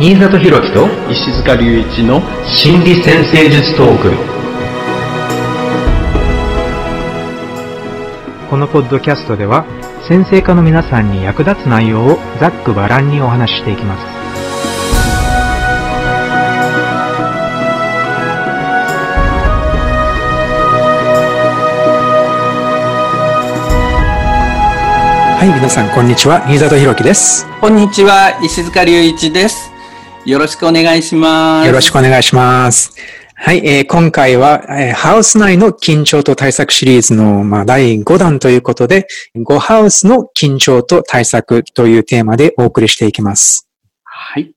[0.00, 4.12] 新里博樹と石塚隆一の心理先生術トーク。
[8.48, 9.64] このポッドキャストでは
[10.08, 14.06] 先生科の皆さんに役立つ内容をざっくばらんにお話ししていきます。
[25.38, 26.44] はい皆さんこんにちは。
[26.46, 27.48] 新里博樹です。
[27.60, 29.67] こんにちは石塚隆一です
[30.28, 32.94] よろしくお願いしますよろしくお願いします
[33.34, 39.06] はい、えー、今回は、えー、ハウス内の緊張と対策シリーズの、まあ、第5弾ということで、
[39.36, 43.68] 5ハウスの緊張と対策というテーマでお送りしていきます。
[44.02, 44.52] はい。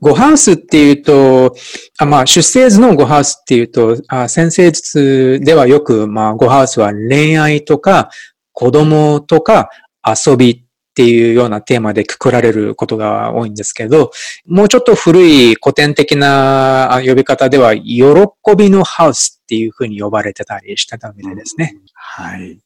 [0.00, 1.56] 5ハウスっていうと、
[1.98, 8.10] あまあ、出生図の5ハウスっていうと、あ先生術ではよく、まあ、5ハウスは恋愛とか、
[8.52, 9.70] 子供とか、
[10.06, 10.67] 遊び
[10.98, 14.10] っていうようなテーマでくくられることが多いんですけど、
[14.46, 18.02] もうちょっと古い古典的な呼び方では、喜
[18.56, 21.76] びのハウスっていうふうに呼ばれてたりしてたわけでですね。
[21.94, 22.58] はい。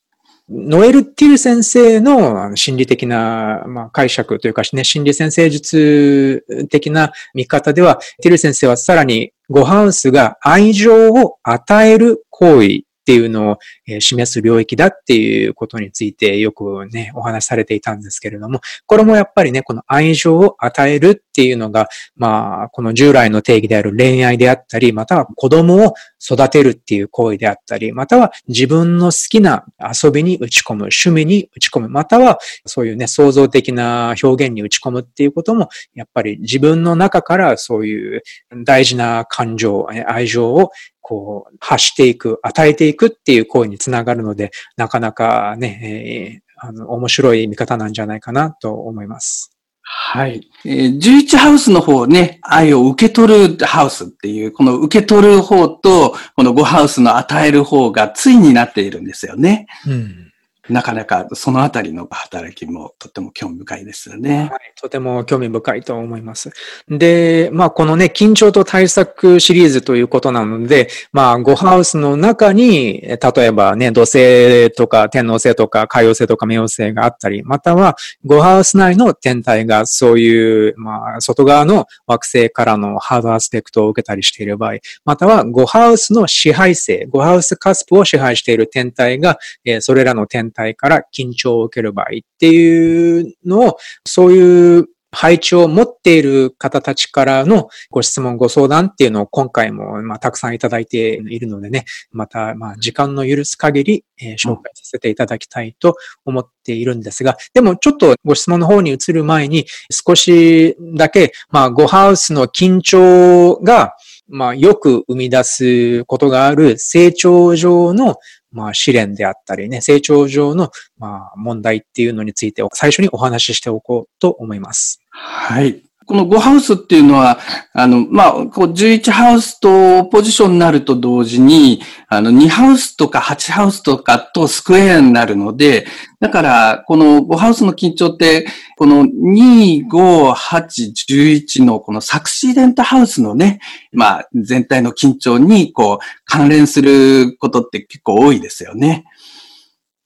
[0.48, 13.58] ノエル・ティル先生の心理的な、まあ、解釈というか、ね、心理先生術的な見方では、ティル先生はさらにゴハウスが愛情を与える行為っていうのを、
[14.00, 38.22] 示す領域だっていうことについてよくね、お話しされていたんですけれども、これもやっぱりね、この愛情を与えるっていうのが、まあ、この従来の定義である恋愛であったり、または子供を育てるっていう行為であったり、または自分の好きな遊びに打ち込む、趣味に打ち込む、またはそういうね、創造的な表現に打ち込むっていうことも、やっぱり自分の中からそういう
[38.64, 40.70] 大事な感情、愛情を
[41.02, 49.51] こう、発していく、与えていくっていう行為につながるので、なかなかね、えー、あの、面白い見方なんじゃないかなと思います。
[49.82, 50.48] はい。
[50.64, 59.66] えー、11ハウスの方ね、愛を受け取るハウスっていう、この受け取る方と、この5ハウスの与える方が対になっているんですよね。
[59.86, 60.31] うん。
[60.72, 64.48] なかなかそのあたりの働きもとても興味深いですよね。
[64.50, 66.50] はい、とても興味深いと思います。
[66.88, 77.96] で、まあこのね、緊張と対策シリーズということなので、まあ5ハウスの中に、例えばね、土星とか天王星とか海王星とか冥王星があったり、または
[78.26, 92.08] 5ハウス内の天体がそういう、まあ外側の惑星からのハードアスペクトを受けたりしている場合、または5ハウスの支配星、5ハウスカスプを支配している天体が、え、それらの天体から緊張を受ける場合っ
[92.38, 113.94] ていうのを、そういう配置を持っている方たちからのご質問、ご相談っていうのを今回も、まあ、たくさんいただいているのでね、また、まあ、時間の許す限り、え、紹介させていただきたいと思っているんですが、でもちょっとご質問の方に移る前に、少しだけ、まあ、ゴハウスの緊張が、
[114.28, 118.16] まあ、よく生み出すことがある成長上の
[118.52, 125.00] まあ、試練であったりね、成長上の、まあ、問題っていうのについて最初にお話ししておこうと思います。
[125.10, 125.82] はい。
[126.12, 127.38] この5ハウスっていうのは、
[127.72, 135.86] あの、まあ、こう11ハウスとポジションになると同時に、あの、2ハウスとか8ハウスとかとスクエアになるので、
[136.20, 138.46] だから、この5ハウスの緊張って、
[138.76, 143.60] この2、5、8、11のこのサクシーデントハウスのね、
[143.92, 149.06] まあ、全体の緊張に、こう、関連することって結構多いですよね。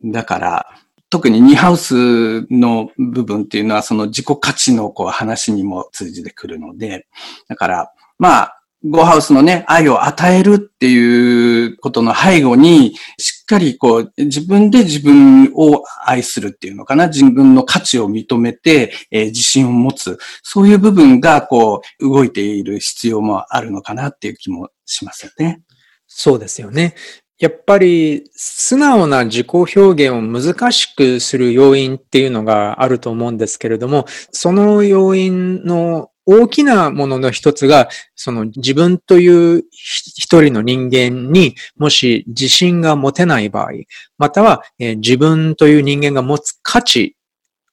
[0.04, 0.66] だから、
[1.10, 7.06] 特にニハウスの部分っていうのはその自己価値のこう話にも通じてくるので、
[7.48, 25.62] だから、まあ、ゴーハウスのね、愛を与えるっていうことの背後に、しっかりこう、自分で自分を愛するっていうのかな、自分の価値を認めて、えー、自信を持つ、そういう部分がこう、動いている必要もあるのかなっていう気もしますよね。
[26.06, 26.94] そうですよね。
[27.38, 43.70] やっぱり素直な自己表現を難しくする要因っていうのがあると思うんですけれども、その要因の大きなものの一つが、その自分という一人の人間にもし自信が持てない場合、
[44.16, 47.16] または、え自分という人間が持つ価値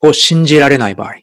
[0.02, 1.16] を信じられない場合、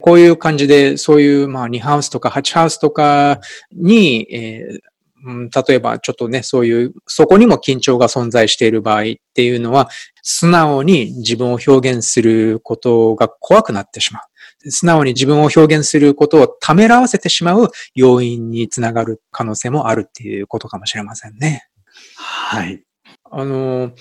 [0.00, 3.40] こういう感じで、そういう、まあ、2ハウスとか8ハウスとか
[3.72, 4.93] に、えー
[5.24, 9.04] うん、例えばちょっとね、そういう、そこにも緊張が存在している場合っ
[9.34, 9.88] ていうのは、
[10.22, 14.70] 素直に自分を表現することが怖くなってしまう。
[14.70, 21.66] 素直に自分を表現することをためらわせてしまう要因につながる可能性もあるっていうことかもしれませんね。
[22.16, 22.82] はい。
[23.30, 23.92] あの、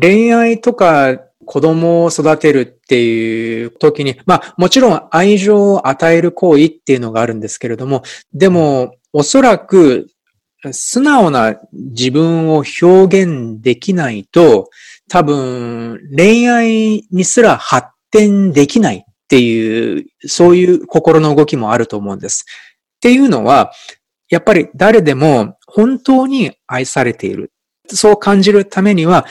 [0.00, 8.02] 恋愛とか子供を育てるっていう時に、まあもちろん愛情を与える行為っていうのがあるんですけれども、
[8.34, 10.08] でもおそらく
[10.72, 14.70] 素直な自分を表現できないと、
[15.08, 22.44] 多分恋愛にすら発展できないっていう、そういう心の動きもあると思うんです。
[22.96, 23.72] っていうのは、
[24.28, 27.52] やっぱり誰でも本当に愛されている。
[27.86, 29.26] そう感じるためには、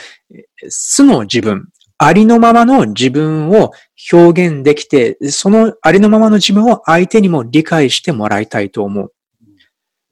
[0.70, 1.68] 素の自分、
[2.00, 3.72] ありのままの自分を
[4.12, 9.12] 表現できて、そのありのままの自分を相手にも理解してもらいたいと思う。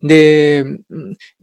[0.05, 0.63] で、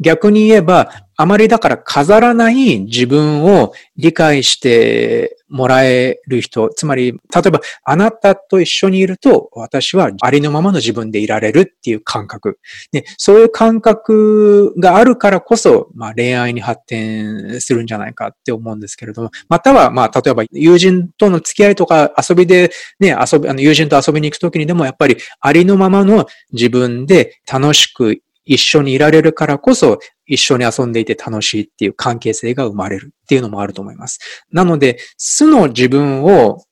[0.00, 12.59] 逆に言えば、あまりだから飾らない自分を理解してもらえる人、つまり、例えば、あなたと一緒にいると、私はありのままの自分でいられるっていう感覚。
[12.93, 22.70] で、そういう感覚があるからこそ、まあ、恋愛に発展するんじゃないかって思うんですけれども、または、まあ、例えば、友人との付き合いとか遊びで、
[23.00, 34.19] ね、遊び、あの、友人と遊びに行くときにでも、やっぱり、ありのままの自分で楽しく一緒にいられるからこそ、一緒に遊んでいて楽しいっていう関係性が生まれるっていうのもあると思います。
[34.50, 36.65] なので、素の自分を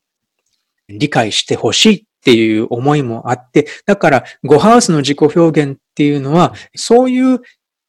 [0.89, 7.41] 理解してほしいっていう思いもあって、だから、ゴハウスの自己表現っていうのは、そういう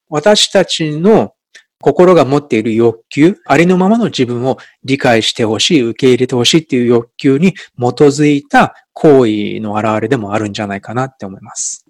[0.10, 1.34] 私たちの
[1.82, 11.86] 心が持っている欲求、ありのままの自分を理解してほしい、受け入れてほしいっていう欲求に基づいた行為の現れでもあるんじゃないかなって思います。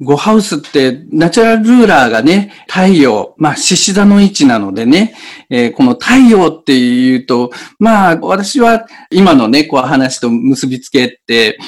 [0.00, 5.14] ゴハウスってナチュラルルーラーがね、太陽、まあ獅子座の位置なのでね、
[5.50, 11.58] えー、この太陽っていうと、まあ私は今のね、こう話と結びつけて、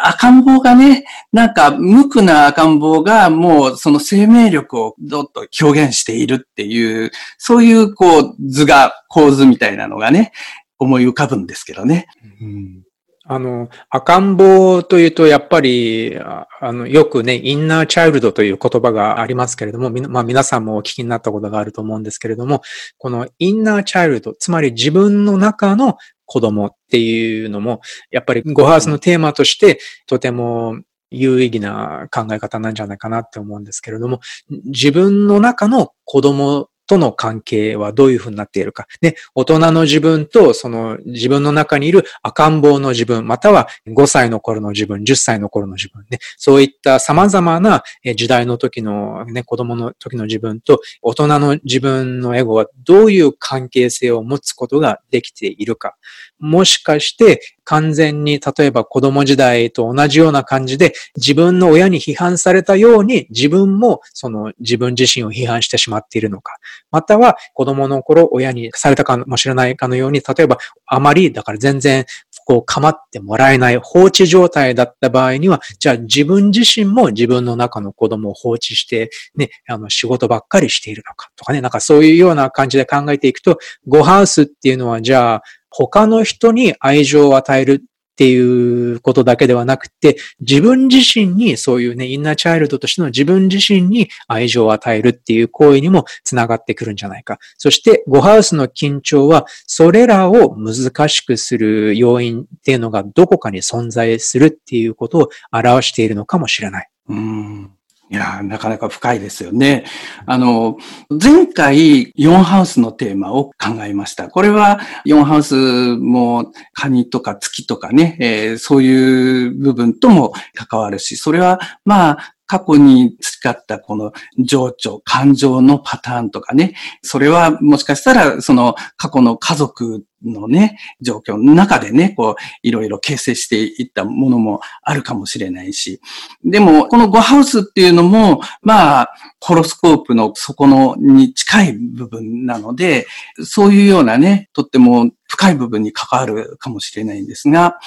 [0.00, 10.32] 赤ん坊がね、なんか無垢な赤ん坊がもうその生命力をどっと表現しているっていう、そういうこう図が、構図みたいなのがね、
[10.78, 12.06] 思い浮かぶんですけどね。
[12.40, 12.84] うん
[13.26, 22.60] あの、赤ん坊というと、やっぱり、あの、よくね、インナーチャイルドという言葉がありますけれども、まあ皆さんもお聞きになったことがあると思うんですけれども、
[22.98, 25.96] このインナーチャイルド、つまり自分の中の
[26.26, 27.80] 子供っていうのも、
[28.10, 30.80] やっぱりゴハウスのテーマとしてとても
[31.10, 38.86] 有意義な考え方なんじゃないかなって思うんですけれども、自分の中の子供との関係はどういうふうになっているか。
[39.00, 47.82] で、大人の自分とその自分の中にいる赤ん坊の自分、または5歳の頃の自分、10歳の頃の自分ね、そういった様々な
[48.16, 55.96] 時代の時のね、子供の時の自分と大人の自分のエゴはどういう関係性を持つことができているか。
[56.38, 66.56] もしかして完全に例えば子供時代と同じような感じで自分の親に批判されたように自分もその自分自身を批判してしまっているのか。
[66.90, 72.06] または子供の頃親にされたかもしれないかのように、例えばあまりだから全然
[72.46, 85.42] こう構ってもらえない放置状態だった場合には、じゃあ自分自身も自分の中の子供を放置して、ね、あの仕事ばっかりしているのかとかね、なんかそういうような感じで考えていくと、ゴハウスっていうのはじゃあ
[85.76, 97.38] 他の人に愛情を与えるっていうことだけではなくて、自分自身にそういうね、インナーチャイルドとしての自分自身に愛情を与えるっていう行為にもつながってくるんじゃないか。
[97.58, 106.88] そして、ゴハウスの緊張は、それらを難しくする要因っていうのがどこかに存在するっていうことを表しているのかもしれない。
[107.08, 107.70] うん
[108.10, 109.84] いやなかなか深いですよね。
[110.26, 110.76] あの、
[111.10, 114.28] 前回4ハウスのテーマを考えました。
[114.28, 136.00] これは4ハウスもカニとか月とかね、えー、そういう部分とも関わるし、それはまあ過去に使ったこの情緒、感情のパターンとかね、それはもしかしたらその過去の家族のね、状況の中でね、こう、いろいろ形成していったものもあるかもしれないし。
[136.44, 143.06] でも、この5ハウスっていうのも、まあ、ホロスコープの底のに近い部分なので、
[143.44, 147.78] そういうようなね、とっても深い部分に関わるかもしれないんですが、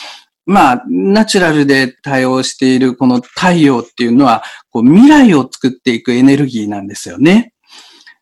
[0.48, 7.54] まあ、ナチュラルで対応しているこの太陽っていうのは、こう未来を作っていくエネルギーなんですよね。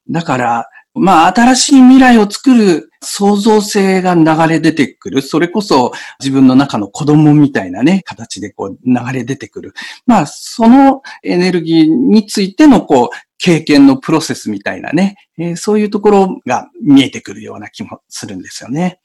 [0.10, 5.22] だから、まあ、新しい未来を作る創造性が流れ出てくる。
[5.22, 9.74] それこそ自分の中の子供みたいなね、形でこう流れ出てくる。
[10.08, 19.00] まあ、そのエネルギーについてのこう、経験のプロセスみたいなね、えー、そういうところが見えてくるような気もするんですよね。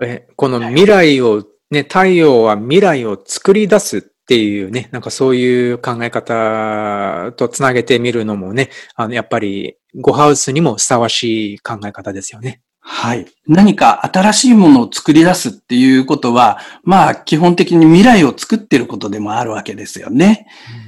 [0.00, 12.62] えこの未来をね、太陽は未来を作り出すっていうね、なんかそういう考え方とつなげてみるのもね、あの、やっぱりゴハウスにもふさわしい考え方ですよね。
[12.80, 13.26] はい。
[13.46, 20.46] 何か新しいものを作り出すっていうことは、まあ基本的に未来を作ってることでもあるわけですよね。
[20.82, 20.87] うん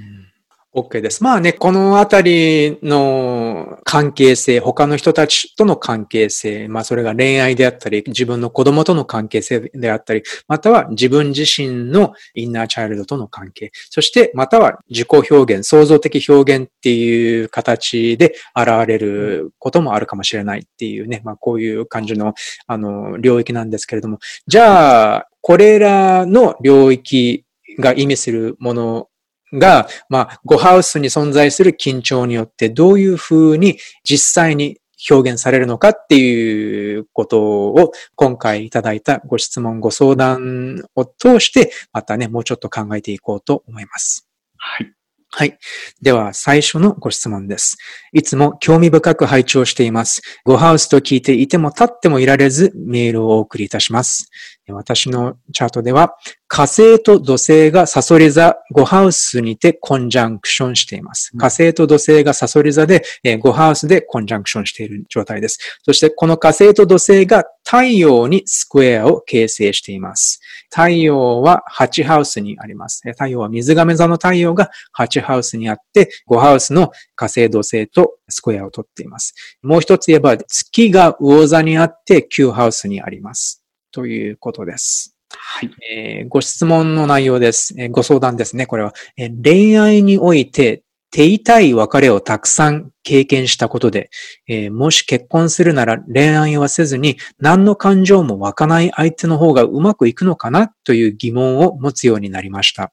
[0.72, 1.24] OK です。
[1.24, 22.34] まあね、このあたりの関係性、他の人たちとの関係性、まあそれが恋愛であったり、自分の子供との関係性であったり、または自分自身のインナーチャイルドとの関係、そしてまたは自己表現、創造的表現っていう形で現れることもあるかもしれないっていうね、まあこういう感じの
[22.68, 27.44] あの領域なんですけれども、じゃあ、これらの領域
[27.80, 29.09] が意味するもの
[29.52, 34.78] が、まあ、ゴハウスに存在する緊張によってどういうふうに実際に
[35.09, 44.28] 表現されるのかっていうことを今回いただいたご質問、ご相談を通して、またね、もうちょっと考えていこうと思います。
[44.57, 44.92] はい。
[45.33, 45.59] はい。
[46.02, 47.78] では、最初のご質問です。
[48.12, 50.23] いつも興味深く拝聴しています。
[50.45, 54.28] ゴハウスと聞いていても立ってもいられず、メールをお送りいたします。
[54.69, 56.16] 私のチャートでは、
[56.52, 61.30] 火星と土星がサソリ座5ハウスにてコンジャンクションしています。
[61.38, 65.61] 火星と土星がサソリ座で5ハウスでコンジャンクションしている状態です。
[65.85, 70.40] そしてこの火星と土星が太陽にスクエアを形成しています。
[70.71, 73.02] 太陽は8ハウスにあります。
[73.09, 79.35] 太陽は水亀座の太陽が8ハウスにあって、5ハウスの火星土星とスクエアをとっています。
[79.62, 83.62] もう一つ言えば月が魚座にあって9ハウスにあります。
[83.92, 85.14] ということです。
[85.52, 85.71] はい。
[85.92, 87.75] えー、ご質問の内容です。
[87.76, 88.95] えー、ご相談ですね、これは。
[89.16, 94.11] えー、恋愛において手痛い別れをたくさん経験したことで、
[94.47, 102.92] えー、もし結婚するなら恋愛はせずに何の感情も湧かない相手の方がうまくいくのかなという疑問を持つようになりました。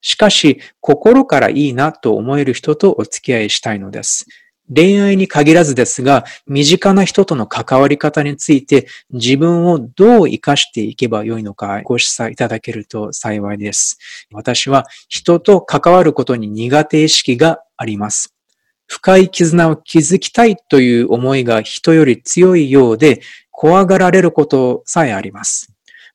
[0.00, 4.24] しかし、心からいいなと思える人とお付き合いしたいのです。
[4.74, 13.98] 恋愛に限らずですが、身近な人との関わり方について自分をどう活かしていけばよいのかご示唆いただけると幸いです。
[14.32, 18.34] 私は人と関わることに苦手意識があります。
[18.86, 23.20] 深い絆を築きたいという思いが人より強いようで、
[23.52, 25.72] 怖がられることさえあります。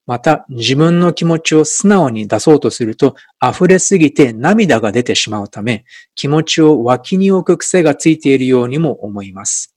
[0.08, 5.84] また、自分の気持ちを素直に出そうとすると、溢れすぎて涙が出てしまうため、
[6.14, 9.76] 気持ちを脇に置く癖がついているようにも思います。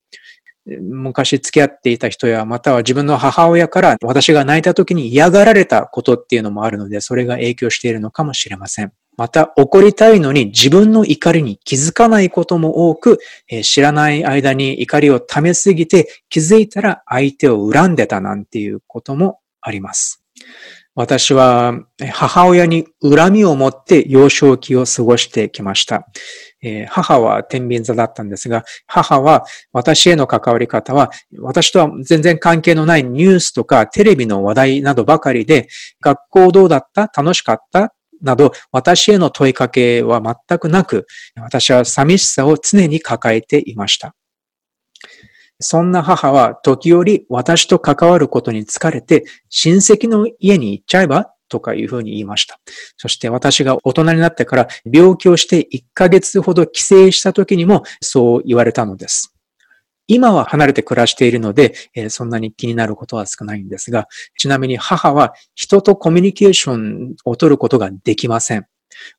[0.67, 8.93] 昔付き合っていた人や、または自分の母親から私が泣いた時に嫌がられたことっていうのもあるので、それが影響しているのかもしれません。
[9.17, 13.19] また、怒りたいのに自分の怒りに気づかないことも多く、
[13.49, 20.23] え知らない間に怒りを溜めすぎて気づいたら相手を恨んでたなんていうこともあります。
[20.95, 21.75] 私は
[22.13, 26.09] 母親に恨みを持って幼少期を過ごしてきました。
[26.61, 35.69] えー、母は天秤座だったんですが、母は私への関わり方は、私とは全然関係のないニュースとかテレビの話題などばかりで、
[36.01, 37.03] 学校どうだった？
[37.15, 37.95] 楽しかった？
[38.21, 44.17] など、私への問いかけは全くなく、私は寂しさを常に抱えていました。
[45.61, 52.61] そんな母は時折私と関わることに疲れて親戚の家に行っちゃえばとかいうふうに言いました。
[52.97, 59.35] そして私が大人になってから病気をして1ヶ月ほど帰省した時にもそう言われたのです。
[60.11, 61.75] 今は離れて暮らしているので、
[62.09, 68.67] そんなに気になることは少ないんですが、ちなみに母は人とコミュニケーションを取ることができません。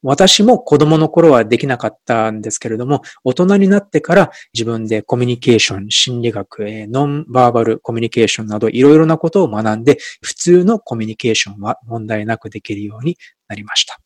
[0.01, 13.99] 私も子供の頃はできなかったんですけれども、大人になってから自分でコミュニケーション、心理学、ノンバーバルコミュニケーションなどいろいろなことを学んで、普通のコミュニケーションは問題なくできるようになりました。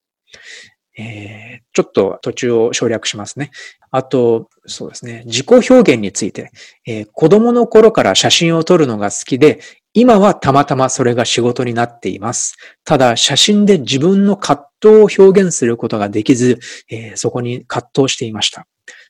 [0.96, 3.50] えー、ちょっと途中を省略しますね。
[3.90, 5.24] あと、そうですね。
[5.26, 6.52] 自己表現について、
[6.86, 9.60] えー、子供の頃から写真を撮るのが好きで、
[9.96, 12.58] 今はたまたまそれが仕事になっています。
[12.84, 16.60] ただ、写真で自分の葛藤を表現することができず、
[16.90, 18.66] えー、そこに葛藤していました。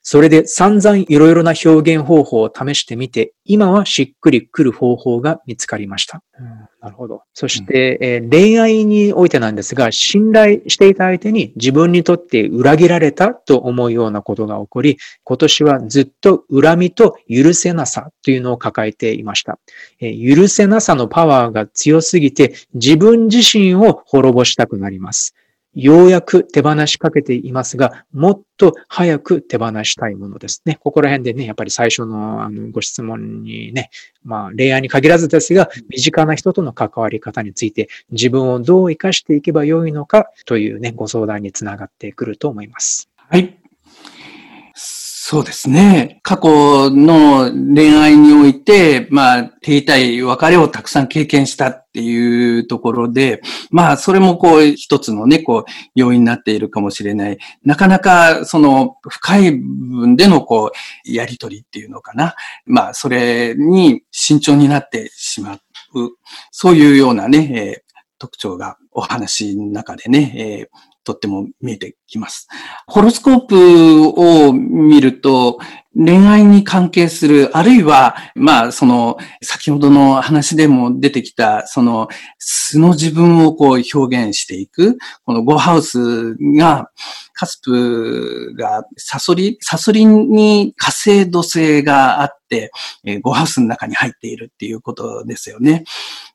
[0.06, 6.22] それで散々いろいろな表現方法を試してみて、今はしっくりくる方法が見つかりました。
[6.38, 7.22] うんなるほど。
[7.32, 19.58] そして、うん、えー、恋愛においてなんですが、信頼していた相手に自分にとって裏切られたと思うようなことが起こり、今年はずっと恨みと許せなさというのを抱えていました。
[19.98, 25.34] えー、許せなさのパワーが強すぎて自分自身を滅ぼしたくなります。
[25.74, 30.78] ようやく手放しかけていますが、もっと早く手放したいものですね。
[30.80, 33.90] ここら辺でね、やっぱり最初のあのご質問にね、
[34.24, 43.10] まあ恋愛に限らずですが、身近な人との関わり方について自分をどう活かしていけばよいのかというね、ご相談につながってくると思います。
[43.16, 43.63] はい。
[45.26, 46.20] そうですね。
[46.22, 53.40] 過去の恋愛において、まあ、手痛い別れをたくさん経験したっていうところで、
[53.70, 57.38] まあ、それもこう、一つのね、こう、要因になっているかもしれない。
[57.62, 62.34] なかなか、その、深い部分での、こう、やりとりっていうのかな。
[62.66, 65.60] まあ、それに慎重になってしまう。
[66.50, 72.48] そういうようなね、えー、特徴がお話の中でね、えー、とっても見えてきます。
[72.86, 74.08] ホロスコープ
[74.48, 75.58] を見ると、
[75.96, 82.08] 恋愛に関係する、あるいは、まあ、その、先ほどの話でも出てきた、その、
[82.38, 86.90] 素の自分をこう表現していく、このゴハウスが、
[87.32, 92.72] カスプがサソリ、サソリに火星土星があって、
[93.04, 95.84] えー、ゴハウスの中に入っているっていうことですよね。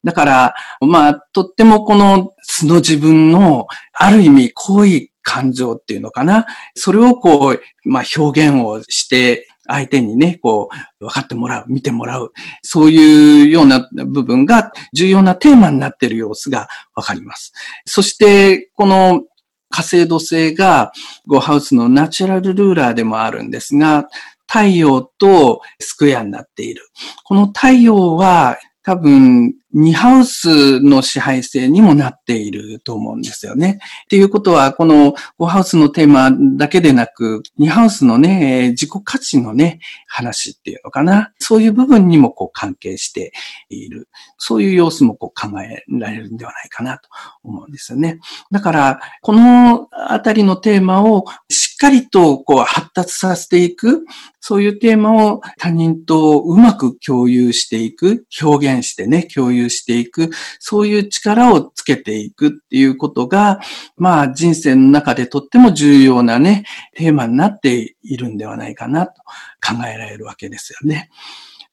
[0.03, 6.47] だから、まあ、とってもこの素の自分の、ある意味、濃い感情っていうのかな。
[6.73, 10.69] それをこう、まあ、表現をして、相手にね、こ
[10.99, 12.33] う、分かってもらう、見てもらう。
[12.63, 17.53] そういうような部分が重要なテーマになっている様子がわかります。
[17.85, 19.21] そして、この
[19.69, 20.91] 火星土星が
[21.27, 24.07] ゴハウスのナチュラルルーラーでもあるんですが、
[24.47, 26.81] 太陽とスクエアになっている。
[27.23, 33.79] この太陽は多分、2ハウスの支配性にもなっていると思うんですよね。
[34.05, 41.31] っていうことは、この5ハウスのテーマだけでなく、2ハウスのね、自己価値のね、話っていうのかな。
[41.39, 43.31] そういう部分にもこう関係して
[43.69, 44.09] いる。
[44.37, 47.09] そういう様子もこう考えられるんではないかなと
[47.43, 48.19] 思うんですよね。
[48.51, 54.05] だから、このあたりのテーマをしっかりとこう発達させていく、
[54.39, 63.59] そういうテーマを他人とうまく共有していく、表現してね、共有していく、そういう力をつけていくっていうことが、
[63.97, 66.63] まあ人生の中でとっても重要なね、
[66.95, 69.13] テーマになっているんではないかなと
[69.61, 71.09] 考えられるわけですよね。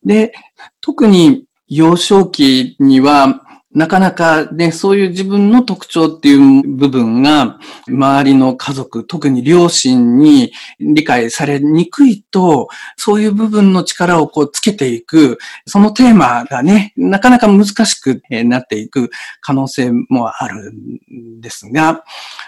[0.04, 0.32] で、
[0.80, 3.45] 特に幼少期には、
[3.76, 15.36] なかなかね、そういう自分の特徴っていう部分が、周りの家族、特に両親に理解されにくいと、そういう部分の力をこうつけていく、
[15.66, 19.10] そのテーマがね、なかなか難しくなっていく
[19.42, 22.02] 可能性もあるんですが、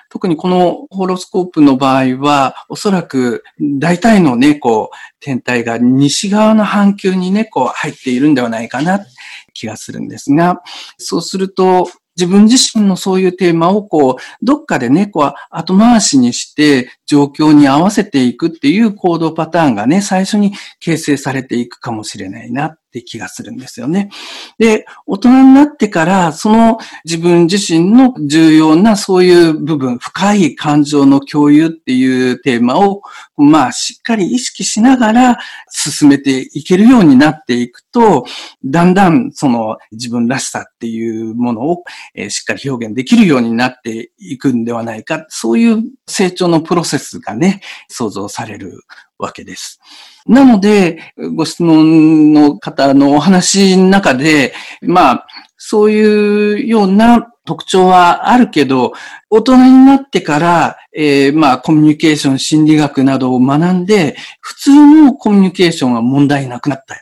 [0.08, 9.00] 特にこのホロスコープの場合は、おそらく大体のね、こう、天体が西側の半球にね、こう入っているんではないかな
[9.52, 10.62] 気がするんですが、
[10.98, 11.88] そうすると、
[12.18, 22.66] 自分自身のそういうテーマをこう、どっかでね、こう、後回しにして状況に合わせていくっていう行動パターンがね、最初に形成されていくかもしれないな。
[22.66, 24.10] っって気がするんですよね。
[24.58, 33.02] で、大人になってから、その自分自身の重要なそういう部分、深い感情の共有っていうテーマを、
[33.36, 35.38] まあ、しっかり意識しながら
[35.70, 38.24] 進めていけるようになっていくと、
[38.64, 48.80] だんだんその自分らしさっていうものを、えしっかり表現できるようになっていくんではないか、そういう成長のプロセスがね、想像される
[49.18, 49.80] わけです。
[50.26, 54.52] なので、ご質問の方のお話の中で、
[54.82, 55.26] まあ、
[55.58, 58.92] そういうような特徴はあるけど、
[59.30, 66.94] 大人になってから、えー、まあ、コミュニケーション、心理学などを学んで、普通のコミュニケーションは問題なくなった。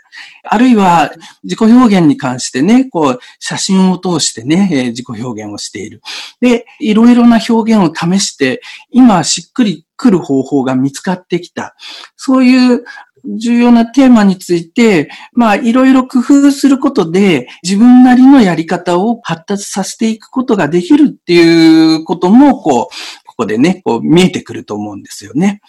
[0.48, 1.10] あるいは、
[1.42, 6.00] 自己表現に関してね、こう、写真を通してね、えー、自己表現をしている。
[6.40, 11.74] で、いろいろな表現を試して、今しっくり来る方法が見つかってきた。
[12.16, 12.84] そういう
[13.26, 25.60] 重要なテーマについて、まあ、いろいろ工夫することで、自分なりのやり方を発達させていくことができるっていうことも、こう、ここでね、こう見えてくると思うんですよね。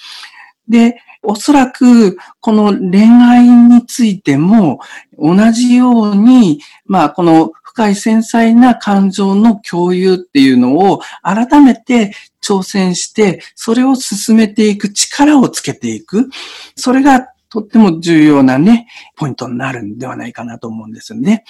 [0.67, 4.80] で、おそらく、この恋愛についても、
[5.17, 16.30] 同じように、まあ、この深い繊細な感情の共有っていうのを改めて挑戦して、それを進めていく力をつけていく。
[16.76, 21.43] それがとっても重要なね、ポイントになるんではないかなと思うんですよね。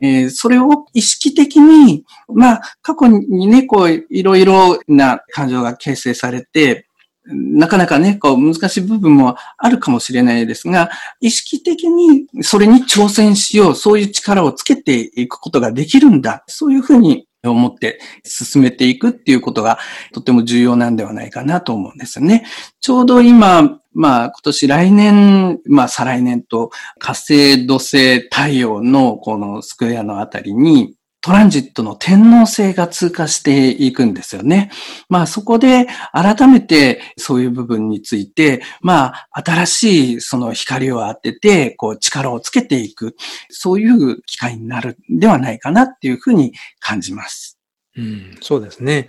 [0.00, 6.86] えー、それを意識的に、まあ、過去にね、こう、いろいろな感情が形成されて、
[7.26, 16.44] なかなかね、こう、難しい部分もあるかもしれないですが、意識的にそれに挑戦しよう、そういう力をつけていくことができるんだ。
[16.46, 19.78] そういうふうに思って進めていくっていうことが
[20.12, 22.44] とても重要なんではないかなと思うんですよね。
[22.80, 30.94] ちょうど今、まあ今年来年、まあ再来年と火星、土星、太陽のこのスクエアのあたりに
[31.24, 34.70] トランジットの天皇星が通過していくんですよね。
[35.08, 43.16] まあそこで改めてそういう部分について、まあ新しいその光を当てて、こう力をつけていく、
[43.48, 47.58] そういう機会になるんではないかなっていうふうに感じます。
[47.96, 49.08] うん、そうですね。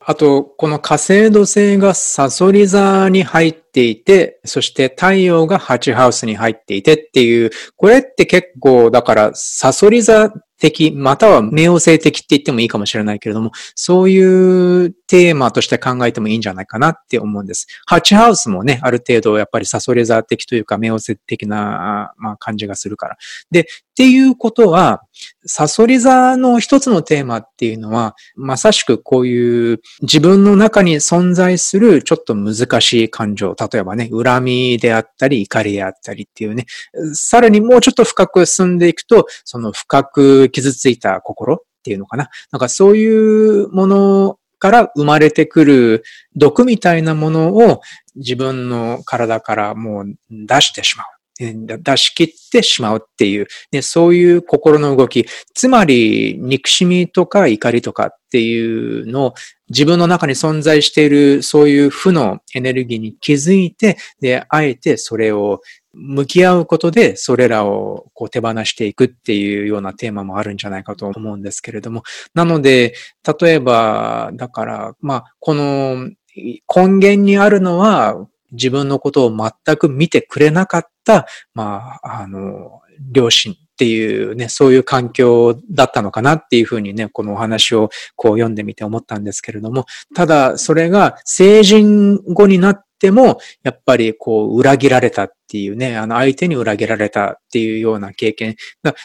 [0.00, 10.30] あと、この火星土星がサソリ座に入っていて、そして太陽がハチハウスに入っていてっていう、これって結構、だから、サソリ座
[10.64, 17.66] 的、または冥王星的って言ってもいいかもしれないけれども、そういうテーマとして考えてもいいんじゃないかなって思うんです。
[17.86, 23.16] ハチハウスもね、ある程度やっぱりサソリ座的というか冥王星的な、まあ、感じがするから。
[23.50, 23.64] で、っ
[23.96, 25.02] ていうことは、
[25.46, 36.66] サソリ座の一つのテーマっていうのは、まさしくこういう自分の中に存在するちょっと難しい感情、例えばね、恨みであったり、怒りであったりっていうね、
[37.12, 42.30] さらにもうちょっと深く進んでいくと、その深く傷ついた心っていうのかな。
[42.50, 46.04] なんかそういうものから生まれてくる
[46.36, 47.82] 毒みたいなものを
[48.16, 51.06] 自分の体からもう出してしまう。
[51.36, 55.26] 出し切ってしまうっていう、ね、そういう心の動き。
[55.52, 59.34] つまり、憎しみとか怒りとかっていうのを
[59.68, 65.60] 自分の中に存在しているそういう負のエネルギーに気づいて、で、あえてそれを
[65.94, 72.02] 向き合うことで、それらをこう手放していくっていうようなテーマもあるんじゃないかと思うんですけれども。
[72.34, 72.94] なので、
[73.40, 82.80] 例えば、だから、まあ、この根源にあるのは、自分のことを全く見てくれなかった、まあ、あの、
[83.10, 98.56] 両親っていうね、そういう環境だったのかなっていうふうにね、このお話をこう読んでみて思ったんですけれども、ただそれが成人後になっても、やっぱりこう裏切られたっていうね、あの相手に裏切られたっていうような経験、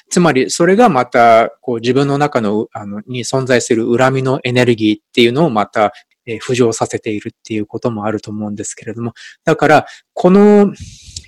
[0.10, 5.92] つまりそれがまたこう自分の中のあのに存在する恨みのエネルギーっていうのをまた
[6.26, 10.74] え浮上させているっていうこともあると思うんですけれども、だから、この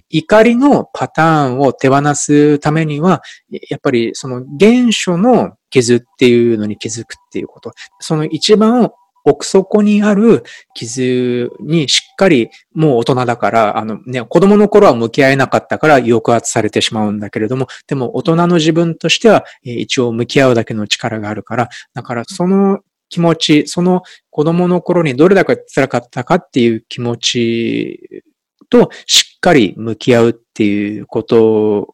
[0.09, 3.21] 怒りのパターンを手放すためには、
[3.69, 7.73] やっぱりその原初の傷っていうのに気づくっていうこと。
[7.99, 8.91] その一番
[9.25, 22.79] 奥底にある傷にしっかりもう大人だから、あのね、子供の頃は向き合えなかったから抑圧されてしまうんだけれども、でも大人の自分としては一応向き合うだけの力があるから、だからその
[23.09, 28.23] 気持ち、その子供の頃にどれだけ辛かったかっていう気持ち
[28.69, 31.93] としっかり向き合うっていうこと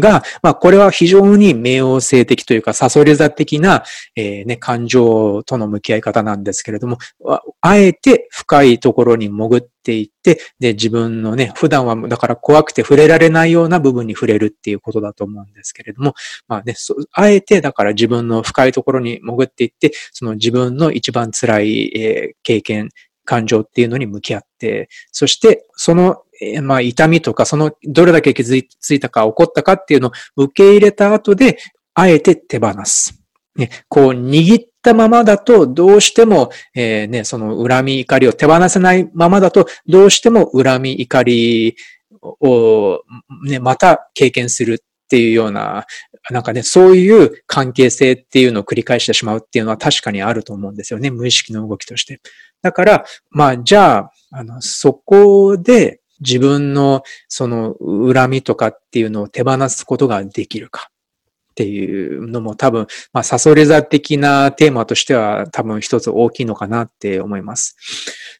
[0.00, 3.84] が、まあ、これは非常に冥王星的というか、サソリ座的な、
[4.16, 6.98] えー、ね、感情との向き合い方なんですけれども、
[7.60, 16.14] あえて深いところに潜っていって、で、自分のね、普段はだから怖くて触れられないような部分に触れるっていうことだと思うんですけれども、
[16.48, 16.74] まあね、
[17.12, 22.90] あえてだから自分の深いところに潜っていって、その自分の一番辛い、えー、経験、
[23.24, 26.23] 感情っていうのに向き合って、そしてその
[26.62, 31.58] まあ、痛みとか、その、どれだけ傷ついたか、起こったかっていうのを受け入れた後で、
[31.94, 33.20] あえて手放す。
[33.56, 41.76] ね、こう、握ったままだと、どうしても、えー、ね、その恨み、怒りを手放せないままだと、どうしても恨み、怒り
[42.20, 43.00] を、
[43.46, 45.86] ね、また経験するっていうような、
[46.30, 51.10] なんかね、そういう関係性っていうのを繰り返してしまうっていうのは確かにあると思うんですよね。
[51.10, 52.20] 無意識の動きとして。
[52.62, 60.90] だから、まあ、じゃあ、あの、そこで、自分のその恨みとかっていうのを手放すことができるか。
[61.50, 67.76] っていうのも多分、まあ、サソリ座的なテーマとしては多分一つ大きいのかなって思います。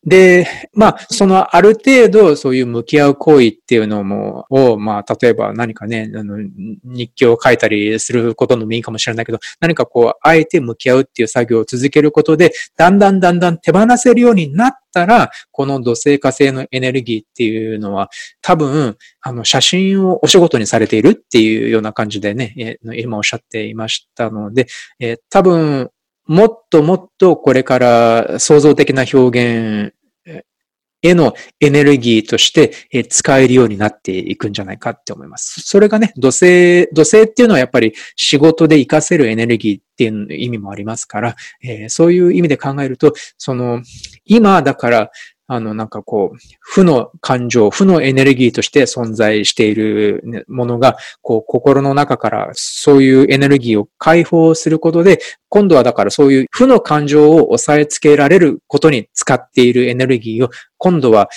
[0.05, 6.39] で、まあ、そのある程度そういう向き合う行為っていうのも、を、まあ、例えば何かね、あの、
[6.83, 18.09] 日記を書いたりすることのもいいかもしれないけど、何かこう、あえて向き合うっていう作業を続けることで、だんだんだんだん手放せるようになったら、この土星火星のエネルギーっていうのは、
[18.41, 24.67] 多分、あの、写真をお仕事にされているっていうような感じでね、え今おっしゃっていましたので、
[24.99, 25.91] え多分、
[26.27, 29.95] もっともっとこれから創造的な表現
[31.05, 32.73] へのエネルギーとして
[33.11, 35.61] 使えるようになっていくんじゃないかって思います。
[35.61, 43.83] それがね、土星、土星っていうのはやっぱり仕事で活かせるエネルギーっていう意味もありますから、えー、そういう意味で考えると、その、
[44.25, 45.11] 今だから
[45.47, 61.29] あの、なんかこう、負の感情、負のエネルギーとして存在しているものが、こう、心の中からそういうエネルギーを解放することで、今度はだからそういう負の感情を抑えつけられることに使っているエネルギーを、今度は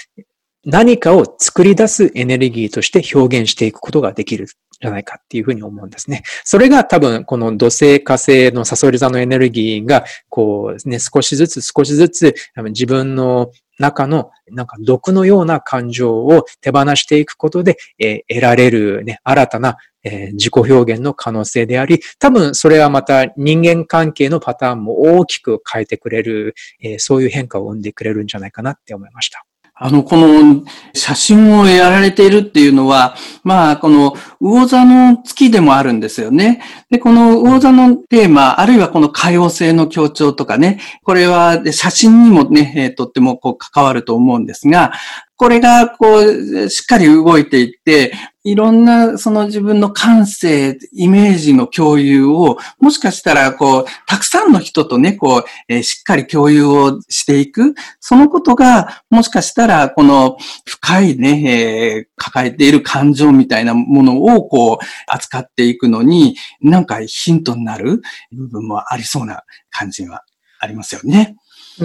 [0.65, 4.47] 何かを作り出すエネルギーとして表現していくことができる
[4.79, 6.23] じゃないかっていうふうに思うんですね。
[6.43, 29.46] それが多分この土星火星のサソリ座のエネルギーがこうね、少しずつ少しずつ自分の中のなんか毒のような感情を手放していくことで、えー、得られるね、新たな、えー、自己表現の可能性であり、多分それはまた人間関係のパターンも大きく変えてくれる、えー、そういう変化を生んでくれるんじゃないかなって思いました。
[29.79, 30.63] あの、この
[30.93, 36.61] 写真をやられているっていうのは、まあ、この魚座の月でもあるんですよね。
[36.89, 44.93] で、この魚座のテーマ、あるいはこの可用性の強調とかね、これは写真にもね、とってもこう関わると思うんですが、
[45.38, 48.12] これが、こう、しっかり動いていって、
[48.43, 57.76] いろんな、その自分の感性、イメージの共有を、もしかしたら、こう、たくさんの人とね、こう、えー、しっかり共有をしていく。
[58.00, 70.23] そのことが、もしかしたら、この深いね、えー、抱えている感情みたいなものを、こう、扱っていくのに、なんかヒントになる部分もありそうな感じは
[70.60, 71.36] ありますよね。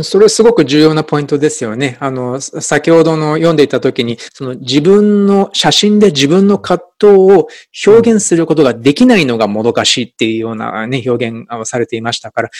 [0.02, 1.98] それすごく重要なポイントですよね。
[2.00, 7.48] あの、先ほどの読んでいたときに、その自分の写真で自分の葛藤を
[7.86, 12.50] 表現することができないのがもどかしいっていうようなね、表現をされていましたから。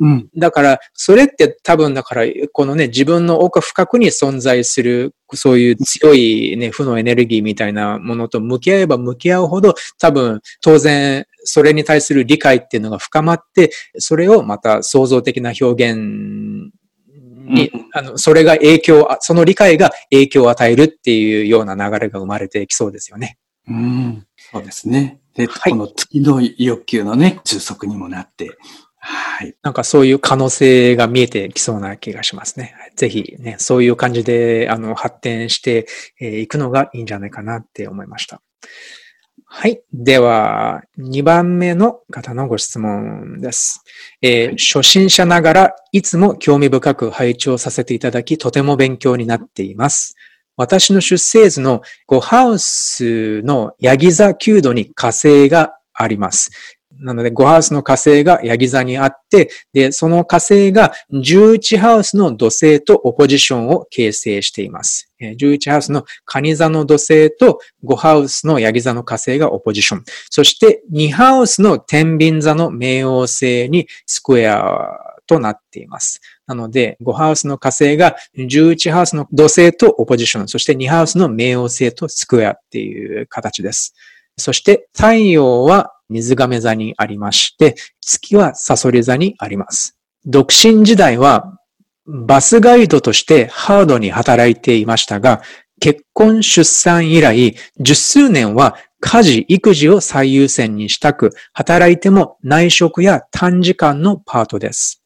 [0.00, 16.72] うん、だから、それって多分だから、このね、自分の奥深くに存在する、そういう強いね、負のエネルギーみたいなものと向き合えば向き合うほど、多分、当然、それに対する理解っていうのが深まって、それをまた創造的な表現
[17.50, 23.38] に、あの、それが影響、その理解が影響を与えるっていうような流れが生まれてきそうですよね。
[23.68, 24.26] うん。
[24.52, 25.20] そうですね。
[25.34, 28.56] で、はい、この月の欲求のね、充足にもなって、
[29.02, 29.54] はい。
[29.62, 32.74] なんかそういう可能性が見えてきそうな気がしますね。
[32.96, 35.86] ぜひね、そういう感じで、あの、発展して
[36.20, 38.42] いくのがいいんじゃないかなって思いました。
[39.52, 39.82] はい。
[39.92, 43.82] では、2番目の方のご質問です。
[44.22, 50.14] えー、初心者ながらいつも興味深く拝聴させていただき、とても勉強になっています。
[50.56, 56.52] 私の出生図の5ハウスのヤギ座9度に火星があります。
[57.00, 65.10] なので、5ハウスの火星がヤギ座にあって、で、その火星が11ハウスの土星とオポジションを形成しています。
[65.20, 70.04] 11ハウスのカニ座の土星と5ハウスのヤギ座の火星がオポジション。
[70.30, 76.20] そして2ハウスの天秤座の冥王星にスクエアとなっています。
[76.46, 83.94] なので、5ハウスの火星が11ハウスの土星とオポジション、そして2ハウスの冥王星とスクエアっていう形です。
[84.36, 89.96] そして太陽は水亀座にありまして、月はサソリ座にあります。
[90.26, 91.58] 独身時代は
[92.06, 95.42] バスガイドとしてハードに働いていましたが、
[95.80, 105.02] 結婚出産以来、十数年は家事、育児を最優先にしたく、働いても内職や短時間のパートです。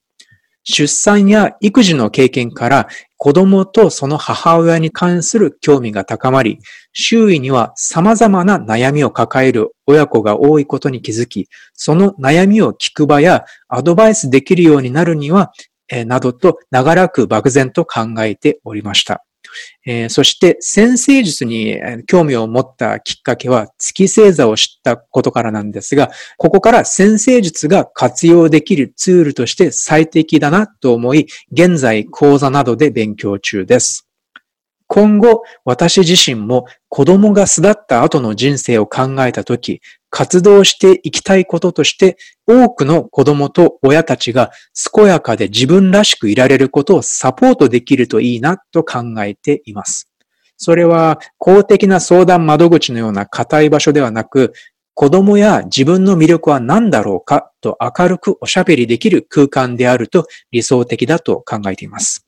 [0.64, 2.88] 出産や育児の経験から
[3.24, 6.58] 子供とその母親に関する興味が高まり、
[6.92, 15.52] 周囲には様々な悩みを抱える親子が多いことに気づき、その悩みを聞く場やアドバイスできるようになるには、
[15.88, 19.24] えなどと長らく漠然と考えておりました。
[19.86, 21.76] えー、そして先生術に
[22.06, 34.08] 興味を持ったきっかけは月星座を知ったことからなんですが、ここから先生術が活用できるツールとして最適だなと思い、現在講座などで勉強中です。
[34.86, 42.16] 今後、私自身も子供が巣立った後の人生を考えたとき、活動していきたいこととして、
[42.46, 44.52] 多くの子供と親たちが
[44.94, 50.08] 健やかで自分らしくいられることをサポートできるといいなと考えています。
[50.56, 54.52] それは公的な相談窓口のような固い場所ではなく、
[54.94, 62.23] 子供や自分の魅力は何だろうかと明るくおしゃべりできる空間であると理想的だと考えています。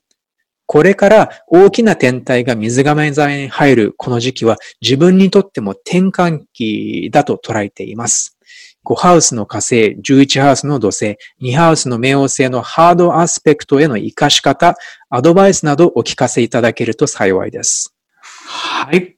[0.67, 8.37] これから大きな天体が水亀座に入るこの時期は自分にとっても転換期だと捉えています。
[8.85, 14.75] 5ハウスの火星、11ハウスの土星、2ハウスの冥王星のハードアスペクトへの活かし方、
[15.09, 17.93] アドバイスなどお聞かせいただけると幸いです。
[18.21, 19.16] はい。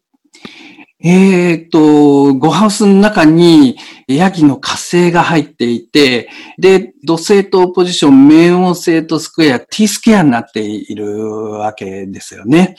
[1.02, 12.76] えっ、と、ごハウスの中にヤギの火星が入っていて、で、土星とポジション、冥王星とスクエア、T スクエアになっているわけですよね。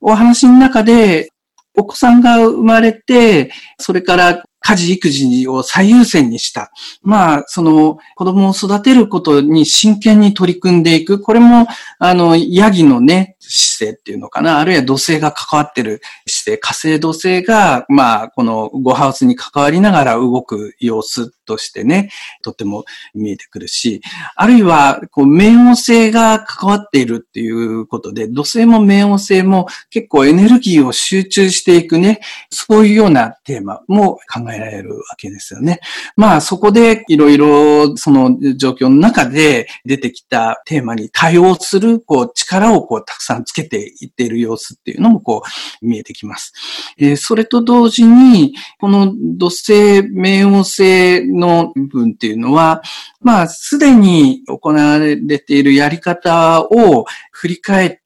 [0.00, 1.30] お話の中で、
[1.76, 6.70] お子さんが生まれて、それから家事育児を最優先にした。
[7.02, 11.20] まあ、その子供を育てることに真剣に取り組んでいく。
[11.20, 11.66] これも、
[11.98, 14.58] あの、ヤギのね、姿勢っていうのかな。
[14.58, 22.10] あるいは土星が関わってる姿勢、火星土星が、まあ、このゴハウスに関わりながら動く様子としてね、
[22.42, 24.02] とても見えてくるし、
[24.36, 35.80] あるいは、こう、冥王星が関わっているっていうことで、土星も冥王星も結構エネルギーを集中していくね、そういうようなテーマも考ええられるわけですよね。
[36.16, 45.42] まあ、そこでいろいろその状況の中で出てきたテーマに対応する、こう、力をこう、たくさんつけていっている様子っていうのもこ
[45.82, 46.52] う、見えてきます。
[46.98, 52.82] えー、それと同時に、この土星、冥王星の部分っていうのは、
[53.20, 58.02] まあ、すでに行われているやり方を振り返って、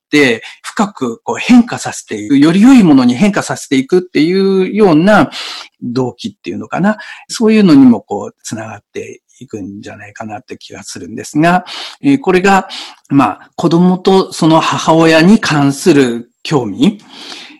[0.62, 5.31] 深くこう変化させていく、より良いものに変化させていくっていうような
[5.83, 6.98] 動機っていうのかな。
[7.29, 11.64] そういうのにもこう、つながっていくんじゃないかなって気がするんですが、
[12.01, 12.68] えこれが、
[13.09, 16.98] まあ、子供とその母親に関する興味、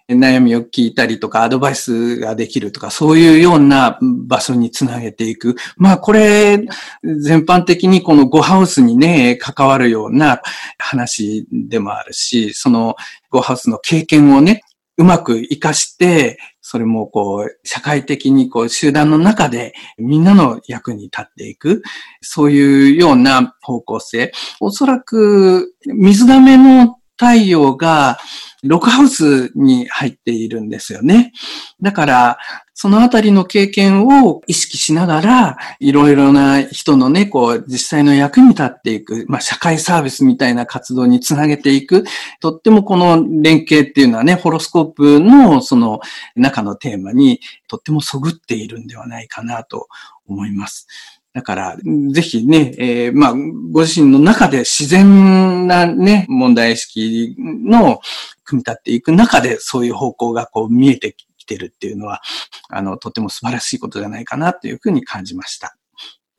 [0.09, 5.57] 悩みを聞いたりとか、アドバイスができるとか、そういうような場所につなげていく。
[5.77, 6.65] まあ、これ、
[7.03, 10.41] 全般的にこのゴハウスにね、関わるような
[10.79, 12.97] 話でもあるし、その
[13.31, 14.62] ゴハウスの経験をね、
[14.99, 21.83] うまく活かして、それもこう、社会的にこう、集団の中でみんなの役に立っていく、
[22.21, 24.33] そういうような方向性。
[24.61, 28.19] おそらく、水亀の太陽が
[28.65, 31.33] ロックハウスに入っているんですよね。
[31.81, 32.39] だから、
[32.75, 42.05] そのあたりの経験を意識しながら、いろいろな人のね、こう、実際の役に立っていく、まあ、社会サービスみたいな活動につなげていく、
[42.41, 46.01] とってもこの連携っていうのはね、ホロスコープのその
[46.35, 49.87] 中のテーマにとってもそぐっているんではないかなと
[50.27, 50.89] 思います。
[51.35, 51.77] だから、
[52.12, 53.35] ぜひね、えー、まあ、
[53.71, 58.01] ご自身の中で自然なね、問題意識の
[58.45, 62.21] 組み立っていく中で、そういう方向がこう見えてきてるっていうのは、
[62.68, 65.77] あの、とても素晴らしいことじゃないかなというふうに感じました。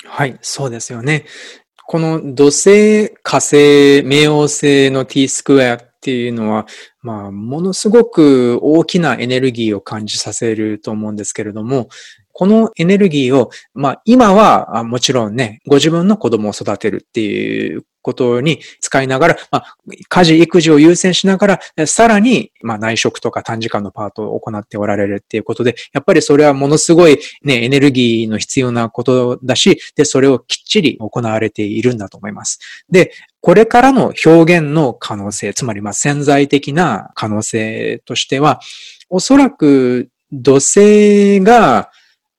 [0.06, 1.26] はい、そうですよね。
[1.86, 6.68] この土星、火星、冥王星の t スクエアっていうのは、
[7.02, 11.90] まあ、ものすごく大きなエネルギーを感じさせると思うんですけれども、
[12.34, 19.76] このエネルギーを、まあ今はもちろんね、ご自分の子供を育てるっていうことに使いながら、まあ、
[20.10, 32.60] 家事、育児を優先しながら、さらに、まあ、内職とか短時間のパートを行っておられるっていうことで、やっぱりそれはものすごいね、エネルギーの必要なことだし、で、それをきっちり行われているんだと思います。
[32.90, 38.60] で、これからの表現の可能性、つまりまあ潜在的な可能性としては、
[39.10, 41.90] おそらく土星が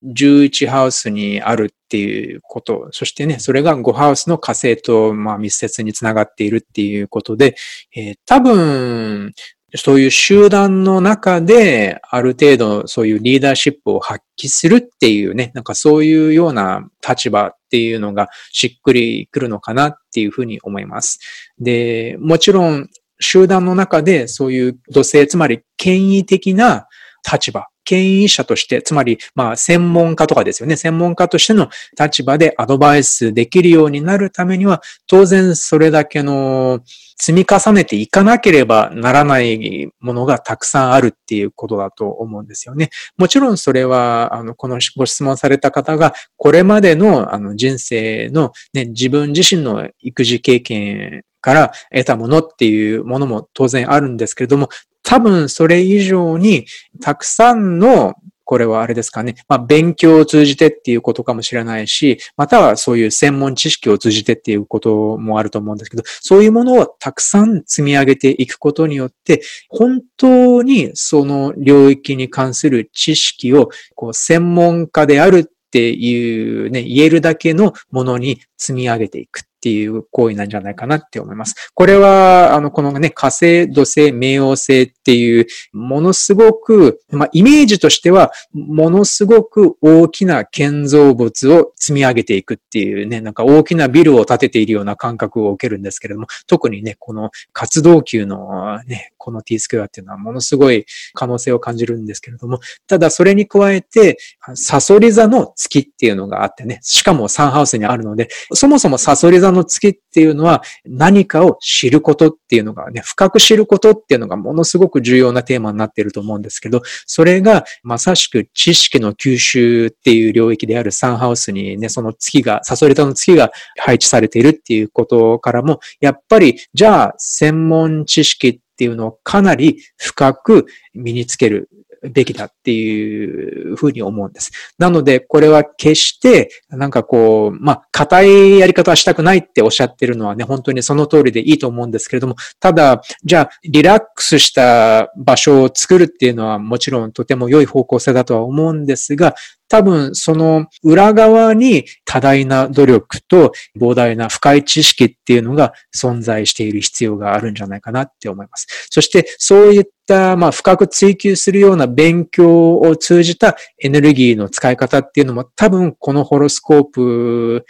[0.05, 7.57] 11ハウスにあるっていうこと、そしてね、それが5ハウスの火星と、まあ、密接につながっているっていうことで、
[7.95, 9.33] えー、多分、
[9.77, 21.19] そういう集団の中で、ある程度そういうリーダーシップを発揮するっていうね、なんかそういうような立場っていうのがしっくりくるのかなっていうふうに思います。
[21.59, 22.89] で、もちろん
[23.19, 26.87] 集団の中でそういう土星、つまり権威的な
[27.31, 30.77] 立場権威者として、つまり、まあ、専門家とかですよね。
[30.77, 31.69] 専門家としての
[31.99, 36.81] 立場でアドバイスできるようになるためには、当然それだけの
[37.17, 42.91] 積み重ねていかなければならないものがたくさんあるっていうことだと思うんですよね。
[43.17, 54.69] もちろんそれは、あの、このご質問された方が、これまでのあの人生のね、自分自身の育児経験から得たものっていうものも当然あるんですけれども、
[55.05, 56.67] 多分それ以上に
[57.01, 58.15] たくさんの
[58.45, 59.37] これはあれですかね。
[59.49, 79.41] まあ、勉強を通じてっていうことかもしれないし、またはそういう専門知識を通じてっていうこともあると思うんですけど、そういうものをたくさん積み上げていくことによって、本当にその領域に関する知識を、こう、専門家であるっていうね、言えるだけのものに積み上げていく。
[79.65, 81.55] っていう行為なんじゃないかなって思います。
[81.73, 100.85] これは、あの、このね、火星、土星、冥王星っていう、ものすごく、まあ、イメージとしては、ものすごく大きな建造物を積み上げていくっていうね、なんか大きなビルを建てているような感覚を受けるんですけれども、特にね、この活動級のね、この T スクエアっていうのはものすごい
[101.15, 104.19] 可能性を感じるんですけれども、ただそれに加えて、
[104.55, 131.69] サソリ座の月っていうのがあってね、しかもサンハウスにあるので、そもそもサソリ座のの月っていうのは何かを知ることっていうのがね、深く知ることっていうのがものすごく重要なテーマになっていると思うんですけど、それがまさしく知識の吸収っていう領域であるサンハウスにね、その月が、サソリタの月が配置されているっていうことからも、やっぱり、じゃあ専門知識っていうのをかなり深く身につける
[132.11, 134.51] べきだっていうふうに思うんです。
[134.79, 149.35] なので、これは決して、なんかこう、まあ、硬いやり方はしたくないっておっしゃってるのはね、本当にその通りでいいと思うんですけれども、ただ、じゃあ、リラックスした場所を作るっていうのはもちろんとても良い方向性だとは思うんですが、
[149.69, 158.67] 多分その裏側に多大な努力と膨大な深い知識っていうのが存在している必要があるんじゃないかなって思います。
[158.91, 167.65] そしてそういったまあ深く追求するような勉強を通じたエネルギーの使い方っていうのも多分このホロスコープ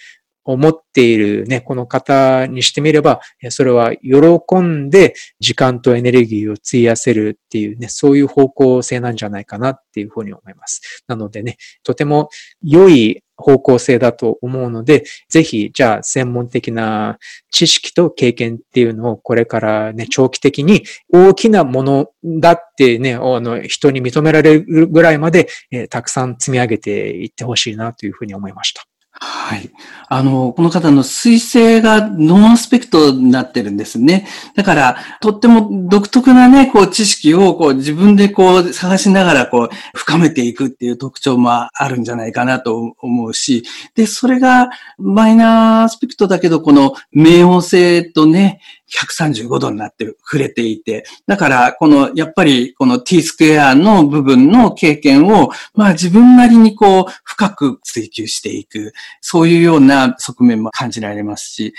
[0.44, 11.04] を持っているね、この方にしてみれば、それは喜んで時間とエネルギーを費やせるっていうね、そういう方向性なんじゃないかなっていうふうに思います。
[11.08, 12.28] なのでね、とても
[12.62, 17.18] 良い方向性だと思うので、ぜひ、じゃあ、専門的な
[17.50, 28.84] 知識と経験っていうのをこれからね、長期的に大きなものだってね、あの、人に認められるぐらいまで、えー、たくさん積み上げていってほしいなというふうに思いました。
[29.26, 29.70] はい。
[30.08, 34.26] あの、この方の彗星がノンアスペクトになってるんですね。
[34.54, 43.64] だから、とっても独特なね、こう、知識を、こう、自分でこう、探しながら、こう、深めていくっていう特徴もあるんじゃないかなと思うし、
[43.94, 44.68] で、それが、
[44.98, 48.60] マイナーアスペクトだけど、この、冥王星とね、
[48.94, 61.74] 135度になって触れていて、だから、この、やっぱり、この t スクエアの部分の経験を、まあ自分なりにこう、深く追求していく、そういうような側面も感じられますし、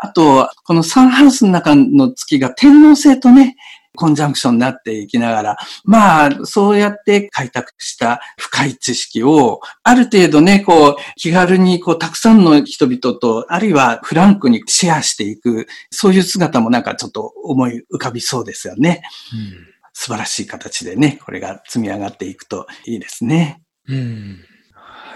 [0.00, 3.56] あと、このサンハウスの中の月が天皇星とね、
[3.96, 19.02] コンジャンクションになっていきながら、まあ、そうやって開拓した深い知識を、ある程度ね、こう、気軽に、こう、たくさんの人々と、あるいはフランクにシェアしていく、そういう姿もなんかちょっと思い浮かびそうですよね。
[19.32, 23.62] うん、素晴らしい形でね、これが積み上がっていくといいですね。
[23.88, 24.44] うん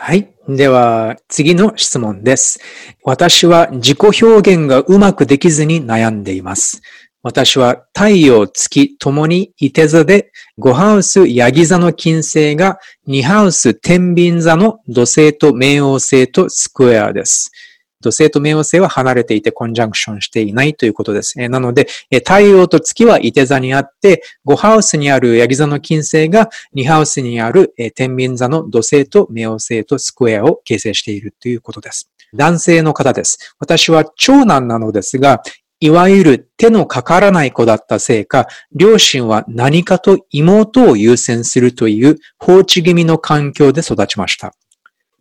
[0.05, 0.35] はい。
[0.49, 2.59] では、次の質問です。
[3.05, 6.83] 私は自己表現がうまくできずに悩んでいます。
[7.25, 17.53] 私は太陽、月ともに伊手座で、5ハウス、ヤギ座の金星が2ハウス、天秤座の土星と冥王星とスクエアです。
[18.01, 21.39] 土星と冥王星は離れていてコンジャンクションしていないということです。
[21.49, 32.11] なので、太陽と月は伊手座にあって、5ハウスにあるヤギ座の金星が2ハウスにある天秤座の土星と冥王星とスクエアを形成しているということです。
[32.35, 33.55] 男性の方です。
[33.61, 35.43] 私は長男なのですが、
[35.83, 44.55] いわゆる手のかからない子だったせいか、両親は何かと妹を優先するという放置気味の環境で育ちました。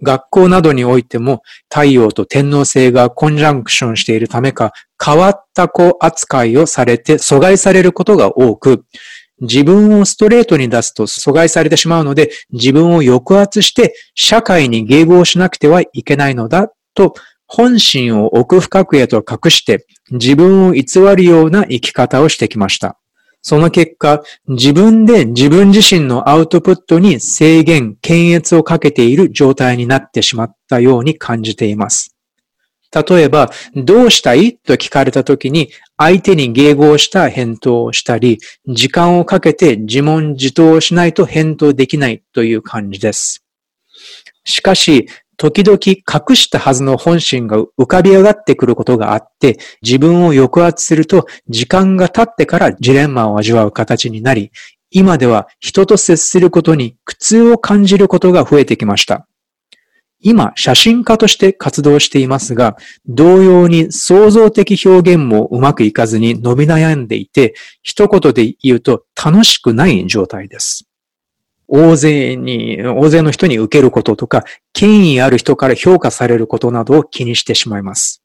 [0.03, 4.71] 学校などにおいても太陽と天皇星がコンジャンクションしているためか、
[5.03, 8.85] 変わった子扱いをされて阻害されることが多く、
[9.39, 17.15] 自分をストレートに出すと阻害されてしまうので、自分を抑圧して社会に迎合しなくてはいけないのだと
[17.53, 20.83] 本心を奥深くへと隠して自分を偽
[21.15, 22.97] るような生き方をしてきました。
[23.41, 32.15] その結果、自分で自分自身のアウトプットに制限、検閲をかけている状態になってしまったように感じています。
[32.93, 34.57] 例えば、どうしたい？
[34.57, 38.37] と聞かれたときに、相手に迎合した返答をしたり、
[38.67, 43.43] 時間をかけて自問自答しないと返答できないという感じです。
[44.43, 45.07] しかし、
[45.37, 54.51] 時々隠したはずの本心が浮かび上がってくることがあって、自分を抑圧すると時間が経ってからジレンマを味わう形になり、
[54.91, 59.27] 今では人と接することに苦痛を感じることが増えてきました。
[60.23, 62.77] 今、写真家として活動していますが、
[63.07, 70.90] 同様に創造的表現もうまくいかずに伸び悩んでいて、一言で言うと楽しくない状態です。
[71.73, 74.43] 大勢に、大勢の人に受けることとか、
[74.73, 78.21] 権威ある人から評価されることなどを気にしてしまいます。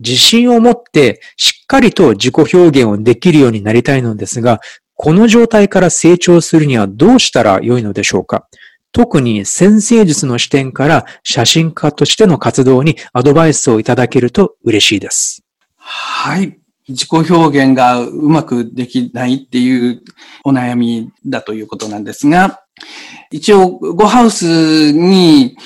[0.00, 4.60] 自信を持ってしっかりと自己表現をできるようになりたいのですが、
[4.94, 8.48] この状態から成長するにはどうしたら良いのでしょうか
[8.92, 15.42] 特に先生術の視点から写真家としての活動にアドバイスをいただけると嬉しいです。
[15.76, 16.58] はい。
[16.88, 20.02] 自己表現がうまくできないっていう
[20.44, 22.62] お悩みだということなんですが、
[23.30, 25.56] 一応、ゴハウスに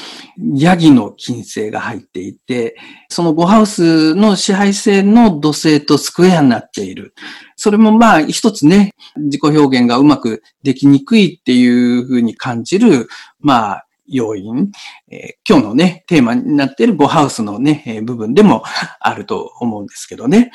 [0.54, 2.76] ヤギの金星が入っていて、
[3.08, 7.14] そのゴハウスの支配性の土星とスクエアになっている。
[7.56, 13.08] それもまあ一つね、自己表現がうまくできにくいっていうふうに感じる、
[13.40, 14.70] まあ要因、
[15.10, 18.64] えー、今日のね、テーマになっているゴハウスのね、えー、部分でも
[19.00, 20.50] あると思うんですけどね。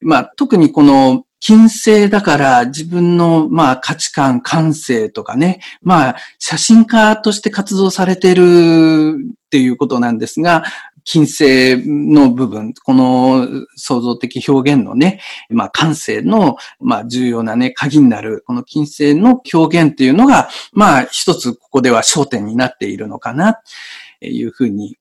[0.00, 10.64] まあ特にこの金星だから自分の、まあ、価値観、感性とかね、まあ、写真家として活動されてるっていうことなんですが、
[11.04, 23.54] 金星の部分、この創造的表現のね、まあ感性の、まあ重要なね、鍵になる、この金星の表現っていうのが、まあ一つここでは焦点になっているのかな、
[24.20, 24.98] というふうに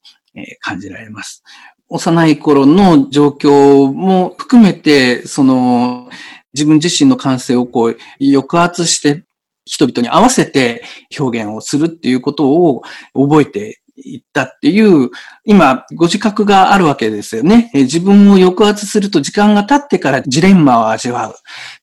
[0.61, 1.43] 感じられます。
[1.89, 6.09] 幼い頃の状況も含めて、その
[6.53, 9.23] 自分自身の感性をこう抑圧して
[9.65, 10.83] 人々に合わせて
[11.17, 12.81] 表現をするっていうことを
[13.13, 15.09] 覚えていったっていう、
[15.45, 17.69] 今、ご自覚があるわけですよね。
[17.73, 21.33] 自分を抑圧すると時間が経ってからジレンマを味わうっ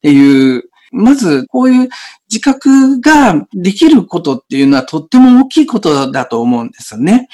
[0.03, 1.89] ていう、まず、こういう
[2.31, 7.29] 自覚ができることっていうのはとっても大きいことだと思うんですよね。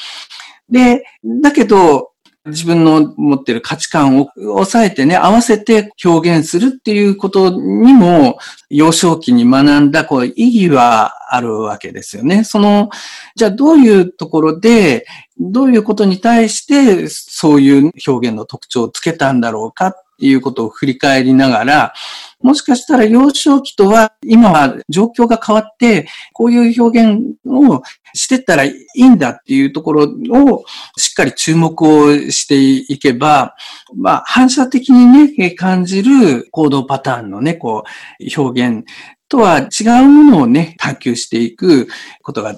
[0.69, 1.05] で、
[1.43, 2.12] だけど、
[2.47, 8.39] 自分の持ってる価値観を抑えてね、合わせて表現するっていうことにも、
[8.69, 12.43] 幼少期に学んだこう意義はあるわけですよね。
[12.43, 12.91] その、
[13.37, 15.07] じゃあどういうところで、
[15.39, 21.93] どういうことに対してそういう表現の特徴をつけたんだろうかっっていうことを振り返りながら、
[22.41, 27.83] もしかしたら幼少期とは今は状況が変わって、こういう表現を
[28.15, 30.65] してったらいいんだっていうところを
[30.97, 33.57] しっかり注目をしていけば、
[33.97, 37.83] まあ反射的にね、感じる行動パターンのね、こ
[38.21, 38.85] う表現
[39.33, 41.89] とは違うものをね、探求していく
[42.23, 42.55] ことが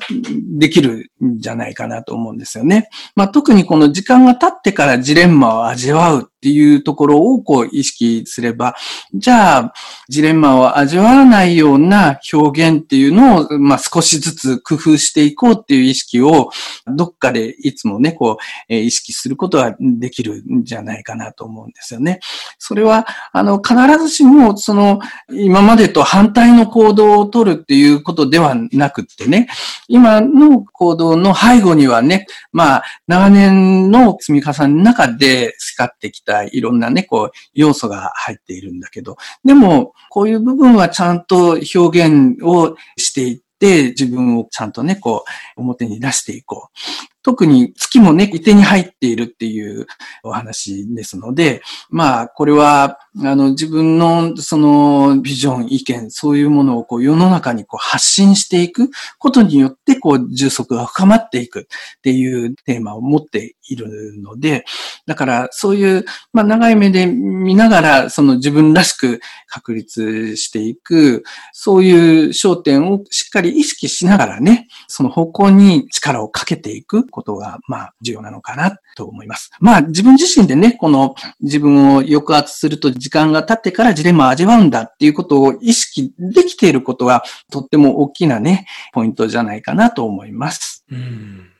[0.58, 2.88] できるんじゃないかなと思うんですよね。
[3.14, 8.74] まあ、特にこの時間が経ってからジレンマを味わうっていうところをこう意識すれば、
[9.14, 9.72] じゃあ、
[10.10, 16.50] ジレンマを味わわないような表現っていうのを、まあ、少しずつ工夫していこうっていう意識を、
[16.86, 18.36] どっかでいつもね、こ
[18.68, 22.20] う、意識することができるんじゃないかなと思うんですよね。
[22.58, 29.48] それは、あの、必ずしも、その、今までと反対の行動をとるっていうことではなくってね、
[29.88, 45.24] 今の行動の背後にはね、まあ、長年の積み重ねの中で使ってきたいろんなね、こう、要素が入っているんだけど、でも、こういう部分はちゃんと表現をしていって、自分をちゃんとね、こ
[45.56, 47.13] う、表に出していこう。
[47.24, 49.86] 特に月もね、いてに入っているっていう
[50.22, 64.66] お話ですので、まあ、これは、あの、自分のそのビジョン、意見、そういうものをこう世の中にこう発信していくことによって、こう、充足が深まっていくっていうテーマを持っているので、
[65.06, 66.04] だからそういう、
[66.34, 79.50] まあ、長い目で見ながら、その自分らしく確立していく、そういう焦点をしっかり意識しながらね、その方向に力をかけていくことが、まあ、重要なのかなと思います。
[79.60, 90.84] まあ、自分自身でね、この自分を抑圧すると時間が経ってからジレンマを味わうんだっていうことを意識できていることは、とっても大きなね、ポイントじゃないかなと思います。
[90.90, 91.53] うん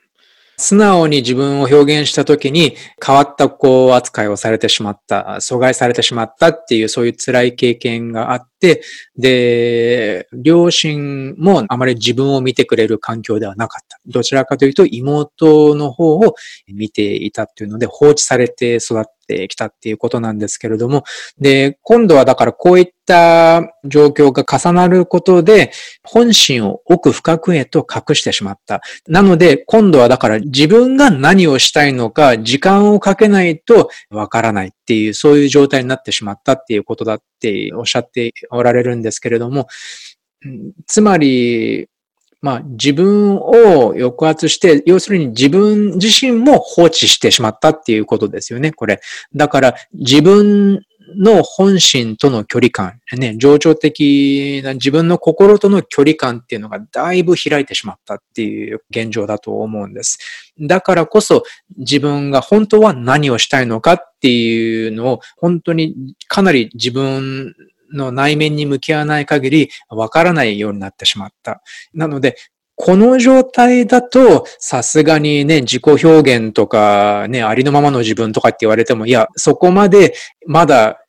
[0.57, 8.83] 素直に自分を表現した時に変わったこう扱いをされてしまった、阻害されてしまったっていうそういう辛い経験があって、
[9.19, 13.99] で、両親もあまり自分を見てくれる環境ではなかった。
[14.07, 16.35] どちらかというと妹の方を
[16.69, 21.05] 見ていたっていうので放置されて育ってきたっていうことなんですけれども、
[21.39, 25.73] で、今度はだからこういった状況が重なることで、
[26.03, 28.81] 本心を奥深くへと隠してしまった。
[29.07, 39.67] なので、今度はだから自分が何をしたいのか、時間をかけないとわからないっていう、そういう状態になってしまったっていうことだっておっしゃっておられるんですけれども、
[40.87, 41.89] つまり、
[42.45, 49.01] まあ自分を抑圧して、要するに自分自身も放置してしまったっていうことですよね、これ。
[49.35, 50.83] だから自分
[51.17, 60.19] の本心との距離感、ね、情緒的な自分の心との距離感っていうのがだいぶ開いてしまったっていう現状だと思うんです。
[60.61, 61.45] だからこそ
[61.79, 67.55] 自分が本当は何をしたいのかっていうのを本当にかなり自分
[67.95, 71.63] の内面に向き合わない限りわからないようになってしまった。
[71.95, 72.37] なので、
[72.77, 80.15] この状態だと、さすがにね、自己表現とか、ね、ありのままの自分とかって言われても、いや、そこまで
[80.47, 81.01] まだ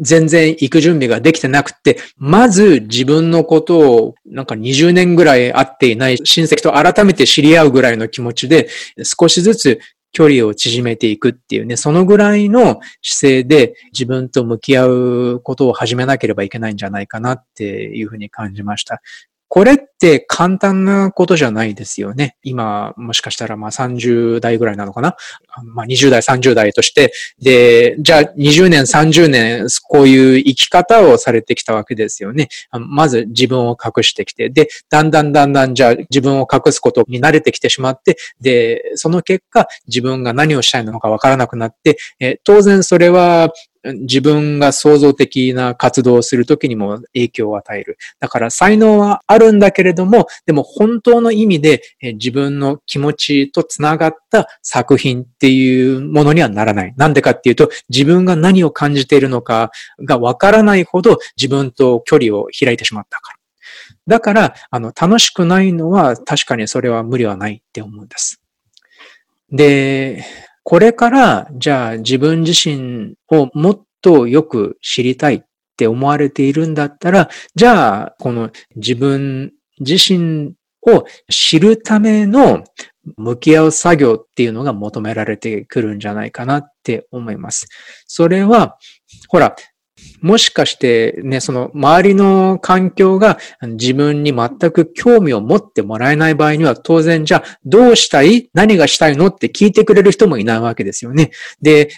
[0.00, 8.68] 全然行く準備ができてなくて、まず自分のことをなんか20年ぐらい会っていない親戚と改めて知り合うぐらいの気持ちで
[9.02, 9.80] 少しずつ
[10.12, 19.02] 距離を縮めていくっていうね、そのぐらいの姿勢で自分と向き合うことを始めなければいけないんじゃないかなっていうふうに感じました。
[19.52, 22.36] これって簡単なことじゃないですよね。
[22.44, 25.16] 今、もしかしたらまあ30代ぐらいなのかな？
[25.64, 27.12] まあ20代、30代として。
[27.42, 32.48] で、じゃあ20年、30年、こういう生き方をされてきたわけですよね。
[32.78, 43.52] まず自分を隠してきて、で、だんだんだんだんじゃあ自分を隠すことに慣れてきてしまって、で、その結果自分が何をしたいのかわからなくなって、え当然それは
[43.84, 47.98] 自分が創造的な活動をするときにも影響を与える。
[48.18, 56.94] だから才能はあるんだけれども、でも本当の意味で自分の気持ちとつながった作品っていうものにはならない。
[56.96, 59.70] なんでかっていうと、自分が何を感じているのか
[60.04, 63.38] がわからないほど自分と距離を開いてしまったから。
[64.06, 68.40] だから、あの、楽しくないのは確かにそれは無理はないって思うんです。
[69.50, 70.24] で、
[70.64, 75.42] これから、じゃあ自分自身をもっとよく知りたいっ
[75.76, 80.54] て思われているんだったら、じゃあ、この自分自身
[80.86, 82.64] を知るための
[83.16, 87.68] 向き合う作業っていうのが求められてくるんじゃないかなって思います。
[88.06, 88.76] それは、
[89.28, 89.56] ほら、
[90.20, 98.50] もしかしてね、その周りの環境が自分に全く興味を持ってもらえない場合には当然じゃあどうしたい？
[98.52, 99.28] 何がしたいの？
[99.28, 101.30] って聞いてくれる人もいないわけですよね。
[101.62, 101.88] で、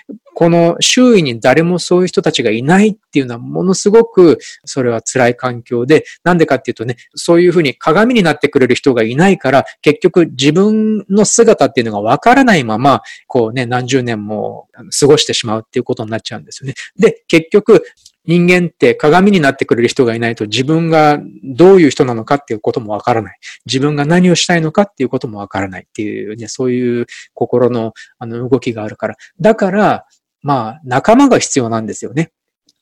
[0.43, 14.67] この周囲に誰もそういう人たちがいないっていうのはものすごくそれは辛い環境で、なんでかっていうとね、そういうふうに鏡になってくれる人がいないから結局自分の姿っていうのがわからないまま、こうね、何十年も
[14.99, 16.75] 過ごしてしまうっていうことになっちゃうんですよね。
[16.99, 17.85] で、結局
[18.25, 23.39] 人間って鏡になってくれる人がいないと自分がどういう人なのかっていうこともわからない。
[23.67, 29.17] 自分が何をしたいのかっていうこともわからないっていうね、そういう心のあの動きがあるから。
[29.41, 30.07] だから、
[30.43, 32.33] まあ、仲間が必要なんですよね。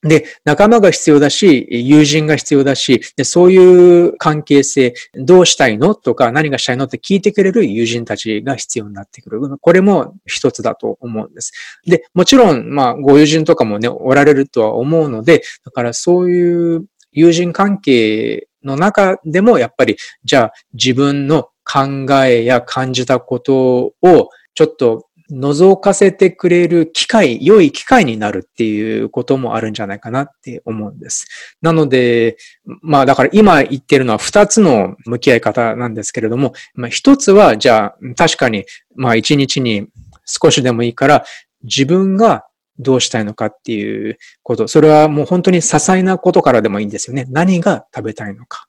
[0.03, 9.39] で、仲間が必要だし、友人が必要だし、でそういう関係性、どうしたいのとか何がしたいのって聞いてくれる友人たちが必要になってくる。
[9.59, 11.51] これも一つだと思うんです。
[11.85, 31.27] で、もちろん、まあ、ご友人とかもね、おられるとは思うので、だからそういう友人関係の中でも、やっぱり、じゃあ自分の考えや感じたことをちょっと覗かせてくれる機会、良い機会になるっていうこともあるんじゃないかなって思うんです。
[31.61, 32.37] なので、
[32.81, 38.65] まあだから今言ってるのは二つの向き合い方なんですけれども、まあ一つはじゃあ確かに
[38.95, 39.87] まあ一日に
[40.25, 41.23] 少しでもいいから
[41.63, 42.45] 自分が
[42.79, 44.67] どうしたいのかっていうこと。
[44.67, 47.25] それはもう本当に些細なことからでもいいんですよね。
[47.29, 48.67] 何が食べたいのか。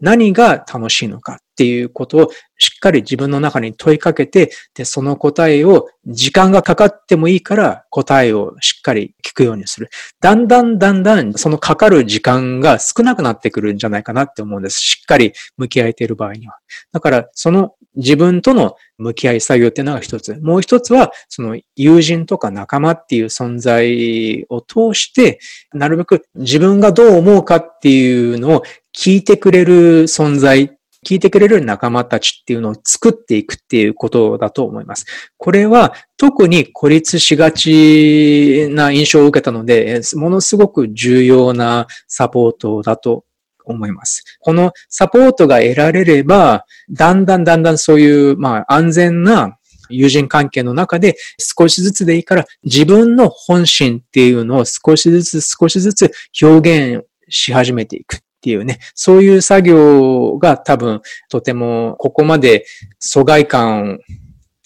[0.00, 9.90] 何が楽しいのかっていうことをしっかり自分の中に問いかけて、で、その答えを時間がかかってもいいから答えをしっかり聞くようにする。
[10.20, 14.80] だんだんだんだんそのかかる時間が少なくなってくるんじゃないかなって思うんです。
[14.80, 16.58] しっかり向き合えている場合には。
[16.92, 20.36] だから、その自分との向き合い作業っていうのが一つ。
[20.36, 25.40] もう一つは、その友人とか仲間っていう存在を通して、
[25.72, 28.62] なるべく自分がどう思うかっていうのを
[28.96, 30.77] 聞いてくれる存在、
[31.08, 35.06] 聞いてくれる仲間たちっていうのを作っていくっていうことだと思います。
[35.38, 43.24] これは特に孤立しがちな印象を受けたので、ものすごく重要なサポートだと
[43.64, 44.22] 思います。
[44.40, 49.56] このサポートが得られれば、だんだんだんだんそういう、まあ、安全な
[49.88, 58.18] 友人関係の中で少しずつでいいから自分の本心っていうのを少しずつ少しずつ表現し始めていく。
[58.38, 62.64] っていうね、そういう作業が多分とてもここまで
[63.00, 63.98] 疎外感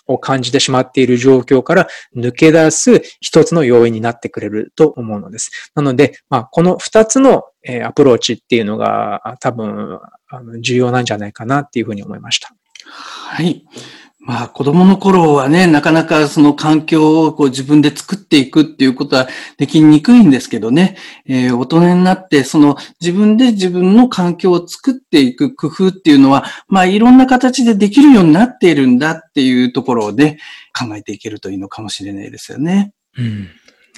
[0.07, 5.73] を感じてしまっている状況から抜け出す一つの要因になってくれると思うのです。
[5.75, 7.45] なので、まあ、この二つの
[7.85, 10.01] アプローチっていうのが多分
[10.61, 12.55] 重要なんじゃないかなっていうふうに思いました。
[12.85, 13.65] はい。
[14.25, 19.27] まあ子供の頃はね、なかなかその環境をこう自分で作っていくっていうことは
[19.59, 20.97] できにくいんですけどね、
[21.27, 30.39] えー、大人になってその自分で自分の環境を作っていく工夫っていうのは、まあいろんな形でできるようになっているんだっていうところで
[30.79, 32.93] 考えていけるといいのかもしれないですよね。
[33.19, 33.49] うん。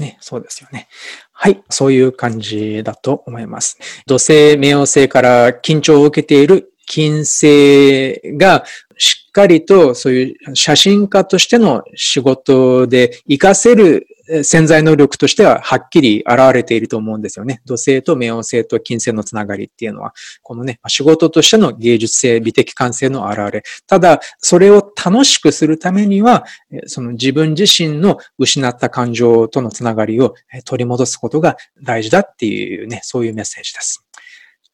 [0.00, 0.88] ね、そうですよね。
[1.32, 3.78] はい、そういう感じだと思います。
[4.06, 8.64] 土星、冥王星から緊張を受けている金星が
[8.98, 14.06] しっかりとそういう写真家としての仕事で活かせる
[14.42, 17.60] 潜在能力としてははっきり現れていると思うんですよね。
[17.66, 23.62] 土星と冥王星と金星のつながりっていうのは、このね、仕事としての芸術性、美的感性の現れ。
[23.86, 26.44] ただ、それを楽しくするためには、
[26.86, 30.34] その自分自身の失った感情とのつながりを
[30.64, 34.04] 取り戻すことが大事だっていうね、そういうメッセージです。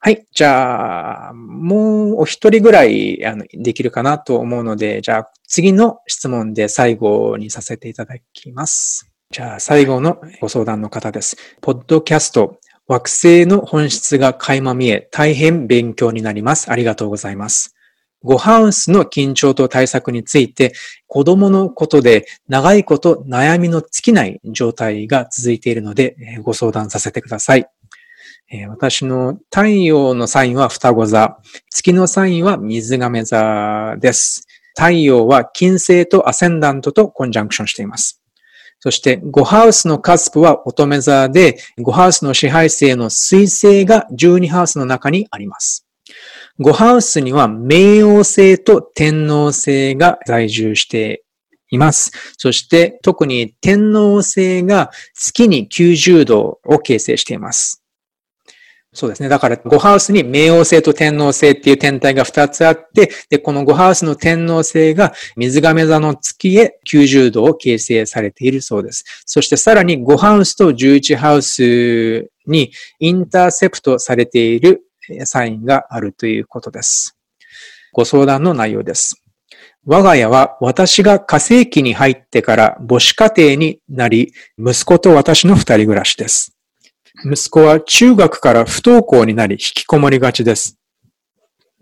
[0.03, 0.27] はい。
[0.33, 9.13] じゃあ、もうお一人ぐらいあのできるかなと思うので、じゃあ次の質問で最後にさせていただきます。
[9.31, 11.37] じゃあ最後のご相談の方です。
[11.61, 16.73] ポッドキャスト、惑星の本質が垣間見え、大変勉強になります。
[16.73, 17.77] ありがとうございます。
[18.23, 20.73] ゴハウスの緊張と対策について、
[21.09, 27.67] 子供のことで長いこと悩みの尽きない状態が続いているので、ご相談させてください。
[28.53, 31.39] えー、私の太陽のサインは双子座、
[31.71, 34.47] 月のサインは水亀座です。
[34.77, 38.21] 太陽は金星とアセンダントとコンジャンクションしています。
[38.81, 45.87] そして、5ハウスのカスプは乙女座で、5ハウスの支配星の水星が12ハウスの中にあります。
[46.59, 51.23] 5ハウスには冥王星と天王星が在住して
[51.71, 52.11] います。
[52.37, 57.80] そして、特に天王星が月に90度を形成しています。
[58.93, 59.29] そうですね。
[59.29, 69.05] だから、5ハウスに冥王星と天王星っていう天体が2つあって、で、この5ハウスの天王星が水亀座の月へ90度を形成されているそうです。
[69.27, 74.83] そしてさらに5ハウスと11ハウスにインターセプトされている
[75.25, 77.17] サインがあるということです。
[77.93, 79.23] ご相談の内容です。
[79.87, 86.60] 我が家は私が火星期に入ってから母子家庭になり、息子と私の二人暮らしです。
[87.25, 90.79] 息子は中学から不登校になり引きこもりがちです。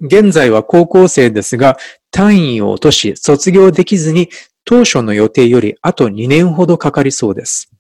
[0.01, 1.77] 現在は高校生ですが、
[2.11, 4.31] 単位を落とし卒業できずに
[4.65, 7.71] 当初の予定よりあと2年ほどかかりそうです。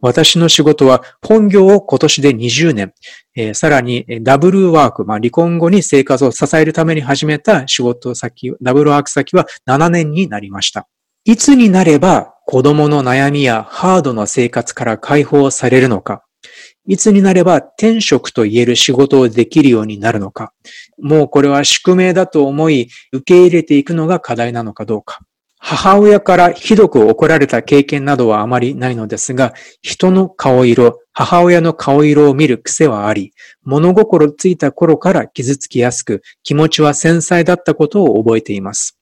[0.00, 2.94] 私の仕事は本業を今年で20年、
[3.36, 10.88] えー、さらにダブルワーク、まあ、離婚後に生活を支えるために始めた仕事先、ダブルワーク先は7年になりました。
[11.24, 16.24] いつになれば子供の悩みやハードな生活から解放されるのか、
[16.86, 20.52] いつになれば転職と言える仕事をできるようになるのか、
[20.98, 25.20] もうこれは宿命だと思い、受け入れていくのが課題なのかどうか。
[25.62, 29.52] 母親からひどく怒られた経験などはあまりないのですが、
[29.82, 38.99] 人の顔色、母親の顔色を見る癖はあり、物心ついた頃から傷つきやすく、気持ちは繊細だったことを覚えています。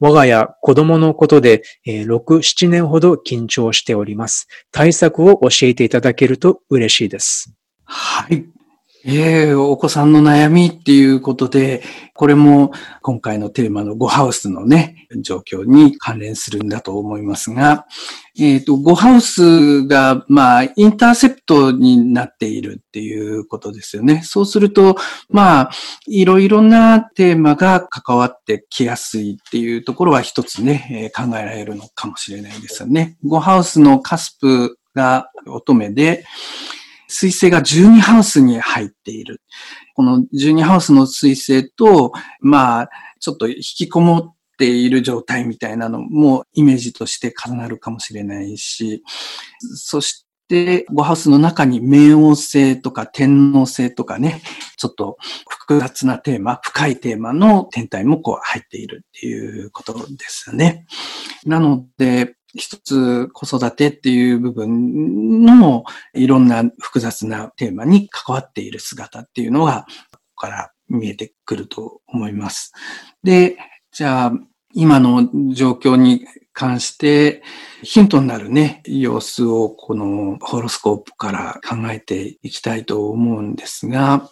[0.00, 4.48] 我が家子供のことで、えー、6、7年ほど緊張しております。
[4.72, 7.54] 対策を教えていただけると嬉しいです。
[7.84, 8.46] はい。
[9.04, 11.82] ええー、お子さんの悩みっていうことで、
[12.14, 12.70] これも
[13.00, 17.86] 今回のテーマの5ハウスのね、状況に関連するんだと思いますが、
[18.38, 24.20] えっ、ー、と、5ハウスが、まあ、インターセプトになっているっていうことですよね。
[24.22, 24.96] そうすると、
[25.30, 25.70] まあ、
[26.06, 33.16] いろいろなテーマが関わってきやすいっていうところは一つね、え、考えられるのかもしれないですよね。
[33.24, 36.24] 5ハウスのカスプが乙女で、
[37.10, 39.42] 水星が12ハウスに入っている。
[39.94, 42.88] この12ハウスの水星と、まあ、
[43.18, 49.02] ちょっと引きこもっている状態みたいなのもイメージとして重なるかもしれないし、
[49.74, 54.42] そして、5ハウスの中に冥王星とか天王星とかね、
[54.76, 55.16] ちょっと
[55.48, 60.86] 複雑なテーマ、深いテーマの天体もこう入っているっていうことですね。
[61.46, 65.84] なので、一つ子育てっていう部分の
[66.14, 72.72] いろんな複雑なテーマに関わっている姿っていうのが、ここから見えてくると思います。
[73.22, 73.56] で、
[73.92, 74.32] じゃあ、
[74.72, 77.42] 今の状況に関して
[77.82, 84.30] ヒントになるね、様子をこのホロスコープから考えていきたいと思うんですが、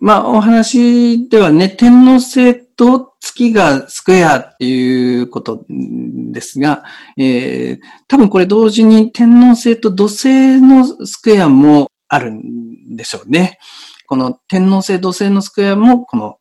[0.00, 6.84] まあ、お話ではね、天皇星と月がスクエアっていうことですが、
[7.18, 7.78] えー、
[8.08, 13.58] 多分これ同時に天皇星と土星のスクエアもあるんでしょうね。
[14.06, 16.38] この天皇星土星のスクエアもこの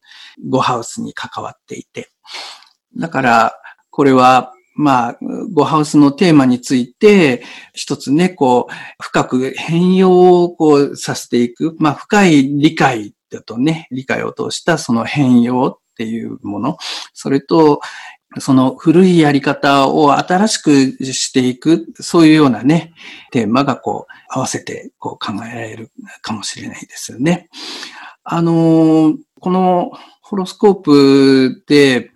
[0.50, 2.10] 5ハウスに関わっていて。
[2.98, 3.54] だから、
[3.90, 5.18] これはまあ、
[5.52, 7.44] ゴハウスのテーマについて、
[7.74, 16.78] 一つね、こう、深く変容をこうさせていく、まあ、深い理解だとね、理解を通したその変容っていうもの、
[17.14, 17.82] それと、
[18.38, 20.72] その古いやり方を新しく
[21.04, 22.94] していく、そういうようなね、
[23.32, 27.50] テーマがこう、合わせてこう考えられるかもしれないですよね。
[28.24, 32.12] あの、このホロスコープで、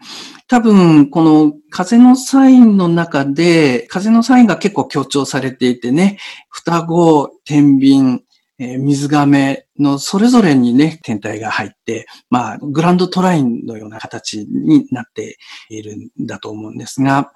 [0.48, 8.24] 多分、この風のサインの中で、風のサインが結構強調されていてね、双子、天秤、
[8.64, 15.38] えー、水亀のそれぞれにね、天体が入って、まあ、グランドトラインのような形になって
[15.70, 17.34] いるんだと思うんですが、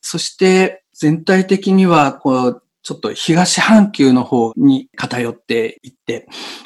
[0.00, 5.97] そして全体的には、こう、ちょっと東半球の方に偏っていって、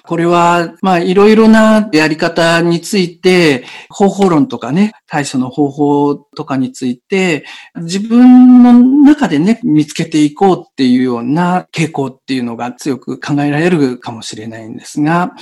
[0.05, 7.45] これは、まあ、いろいろなやり方について、方法論とかね、対処の方法とかについて、
[7.77, 15.33] 自分の中でね、見つけていこうっていうような傾向っていうのが強く考えられるかもしれないんですが、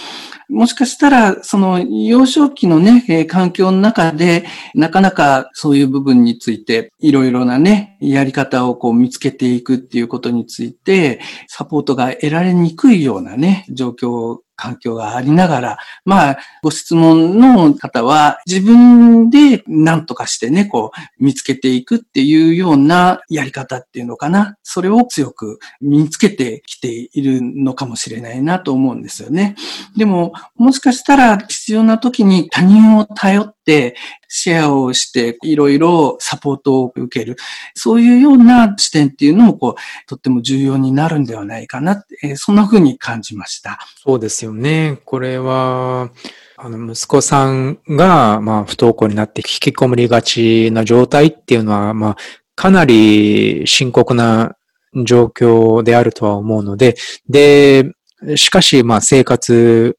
[0.49, 4.45] もしかしたら、その幼少期のね、環境の中で、
[4.75, 24.59] なかなかそういう部分について、いろいろなね、やり方をこう見つけていくっていうことについて、サポートが得られにくいようなね、状況環境がありながら、まあ、ご質問の方は自分で何とかしてね、こう、見つけていくっていうようなやり方っていうのかな。
[24.63, 29.57] それを強く身につけてきているのかもしれないなと思うんですよね。
[29.97, 33.97] でも、もしかしたら必要な時に他人を頼って、
[34.33, 37.37] シェアをして、いろいろサポートを受ける。
[37.75, 39.75] そういうような視点っていうのも、こう、
[40.07, 43.81] とっても重要になるんではないかな、えー、そんな風に感じました。
[43.97, 44.99] そうですよね。
[45.05, 46.11] これは、
[46.57, 52.17] あの、息子さんが、まあ、不登校になって引きこもりがちな状態っていうのは、まあ、
[52.55, 54.57] かなり深刻な
[55.05, 56.97] 状況であるとは思うので、
[57.29, 57.93] で、
[58.37, 59.97] しかし、まあ、生活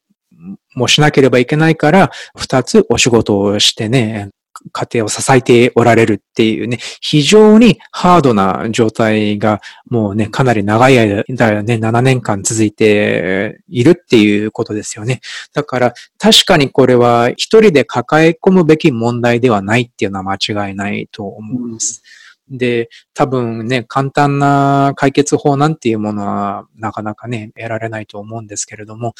[0.75, 4.29] もしなければいけないから、二つお仕事をしてね、
[4.71, 11.23] 家庭を支えておられるっていうね、非常にハードな状態がもうね、かなり長い間、
[11.63, 15.21] ね、7年間続いているっていうことですよね。
[15.53, 22.01] だから確かにこれは一人で抱え込むべき問題ではないっていうのは間違いないと思います。
[22.05, 22.21] うん
[22.51, 29.13] で、多分ね、簡単な解決法なんていうものはなかなかね、得られないと思うんですけれども、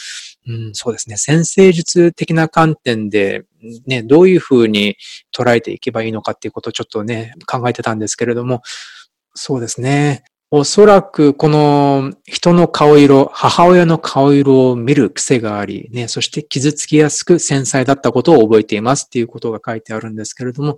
[0.48, 3.44] うん、そうですね、先生術的な観点で、
[3.86, 4.98] ね、どういうふうに
[5.36, 8.62] 捉えていけばいいのかっていうことをちょっとね、考えてたんですけれども、
[9.34, 10.24] そうですね。
[10.54, 20.76] おそらくこの人の顔色、母親の顔色を見る癖があり、ね、そして傷つきやすく繊細だったことを覚えていますっていうことが書いてあるんですけれども、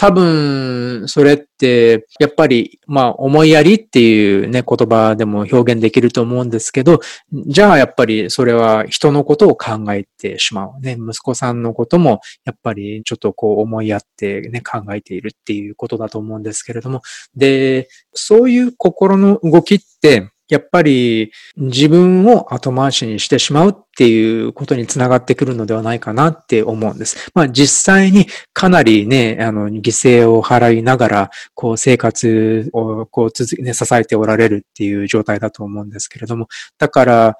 [0.00, 7.00] 多分、それって、やっぱり、まあ、思いやりっていうね、言葉でも表現できると思うんですけど、
[7.32, 10.80] じゃあ、やっぱり、それは人のことを考えてしまう。
[10.80, 17.02] ね、息子さんのことも、やっぱり、ちょっとこう、思いやってね、考えているっていうことだと思うんですけれども、
[17.34, 27.30] で、そういう心の動きって、やっぱり自分を後回しにしてしまうっていうことにつながってくるのではないかなって思うんです。
[27.34, 37.36] まあ実際にかなりね、あの、犠牲を払いながら、こう生活をこう続け、ね、支えておられるっていう状態だと思うんですけれども、だから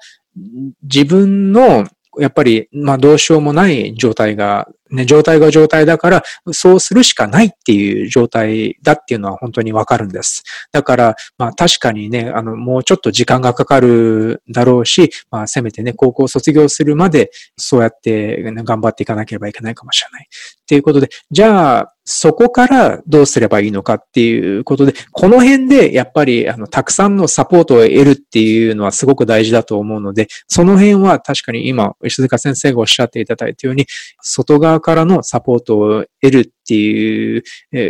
[0.83, 1.87] 自分の
[2.17, 10.43] やっぱり、まあどうしようもない状態が、ね、状態が状態だから、そうするしかないっていう状態だっていうのは本当にわかるんです。
[10.71, 20.27] だから、まあ確かにね、あの、もうちょっと時間がかかるだろうし、まあせめてね、高校卒業するまで、そうやって、ね、頑張っていかなければいけないかもしれない。
[20.27, 33.85] っていうことで、じゃあ、そこからどうすればいいのかっていうことで、この辺でやっぱりあのたくさんのサポートを得るっていうのはすごく大事だと思うので、その辺は確かに今、石塚先生がおっしゃっていただいたように、
[34.23, 37.43] 外側からのサポートを得るっていう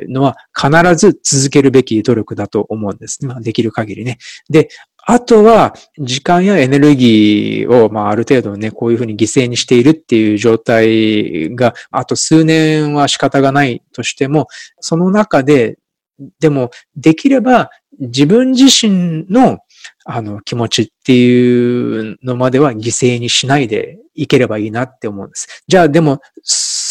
[0.09, 3.25] のは必ず続けるべき努力だと思うんです。
[3.25, 4.17] まあ、できる限りね。
[4.49, 4.69] で、
[5.11, 14.47] あとは、時間やエネルギーを、まあ、ある程度ね、こういうふうに犠牲にしているっていう状態が、あと数年は仕方がないとしても、
[14.79, 15.77] その中で、
[16.39, 19.59] でも、できれば、自分自身の、
[20.05, 25.63] あの、気持ちっていうのまでは犠牲にしないでいければいいなって思うんです。
[25.67, 26.19] じゃあ、でも、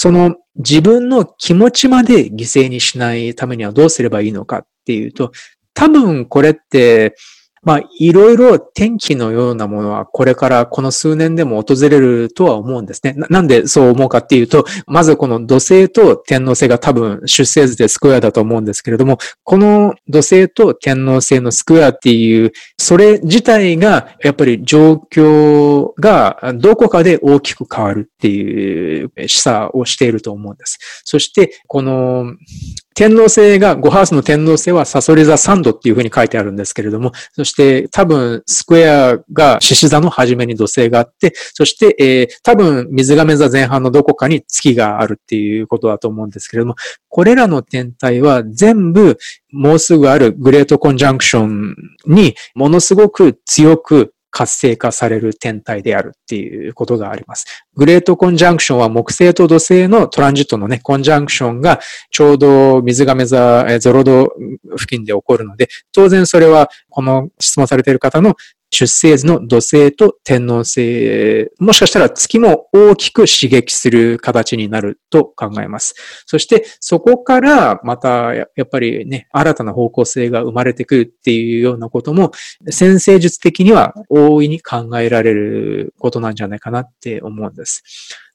[0.00, 5.32] その自分の気持ちまで犠牲にしないためにはどうすればいいのかっていうと、
[5.74, 7.16] 多分これって、
[7.62, 13.14] まあ、いろいろ天気のようなものはこれからこの数年でも訪れるとは思うんですね。
[13.30, 30.78] なんでそう思うかっていうと、まずこの土星と天王星が多分出生図でスクエアだと思うんですけれども、この土星と天王星のスクエアっていう、それ自体がやっぱり状況がどこかで大きく変わるっていう示唆をしていると思うんです。
[31.04, 32.34] そして、この
[32.98, 46.74] 天皇星が、5ハウスの天皇星はサソリ座3度っていうふうに書いてあるんですけれども、そして多分スクエアが獅子座の初めに土星があって、そして、えー、多分水亀座前半のどこかに月があるっていうことだと思うんですけれども、
[47.08, 49.16] これらの天体は全部
[49.52, 57.64] もうすぐあるグレートコンジャンクションにものすごく強く活性化される天体であるっていうことがあります。
[57.74, 64.32] グレートコンジャンクションは木星と土星のトランジットのね、コンジャンクションがちょうど水亀座0度
[64.76, 68.36] 付近で起こるので、当然それはこの質問されている方の
[68.70, 75.94] 出生図の土星と天皇星、もしかしたら月も大きく刺激する形になると考えます。
[76.26, 82.32] そしてそこからまたやっぱりね、新たな方向性が生まれてくるっていうようなことも、
[82.68, 87.82] 先生術的には大いに考えられることなんじゃないかなって思うんです。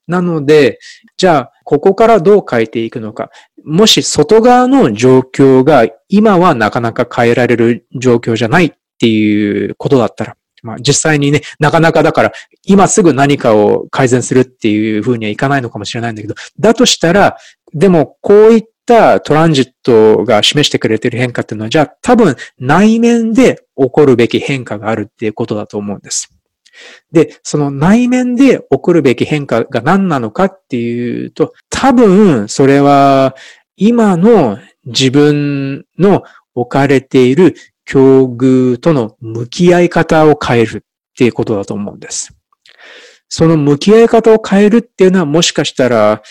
[0.08, 0.80] なので、
[1.18, 3.30] じゃあ、ここからどう変えていくのか。
[3.64, 8.72] もし外側の状況が今はなかなか変えられる状況じゃないっ
[9.04, 12.32] っていうことだったら、まあ実際にね、なかなかだから
[12.64, 17.36] 今すぐ何かを改善するっていうふうにはいかないのかもしれないんだけど、だとしたら、
[17.74, 26.30] でもこういったトランジットが示してくれている変化っていうのは、じゃあ多分内面で起こるべき変化があるっていうことだと思うんです。
[27.12, 33.36] で、その内面で起こるべき変化が何なのかっていうと、多分それは
[33.76, 36.24] 今の自分の
[36.56, 37.56] 置かれている
[37.86, 42.36] 境遇との向き合い方を変えるっていうことだと思うんです。
[43.30, 46.22] その向き合い方を変えるっていうのはもしかしたら、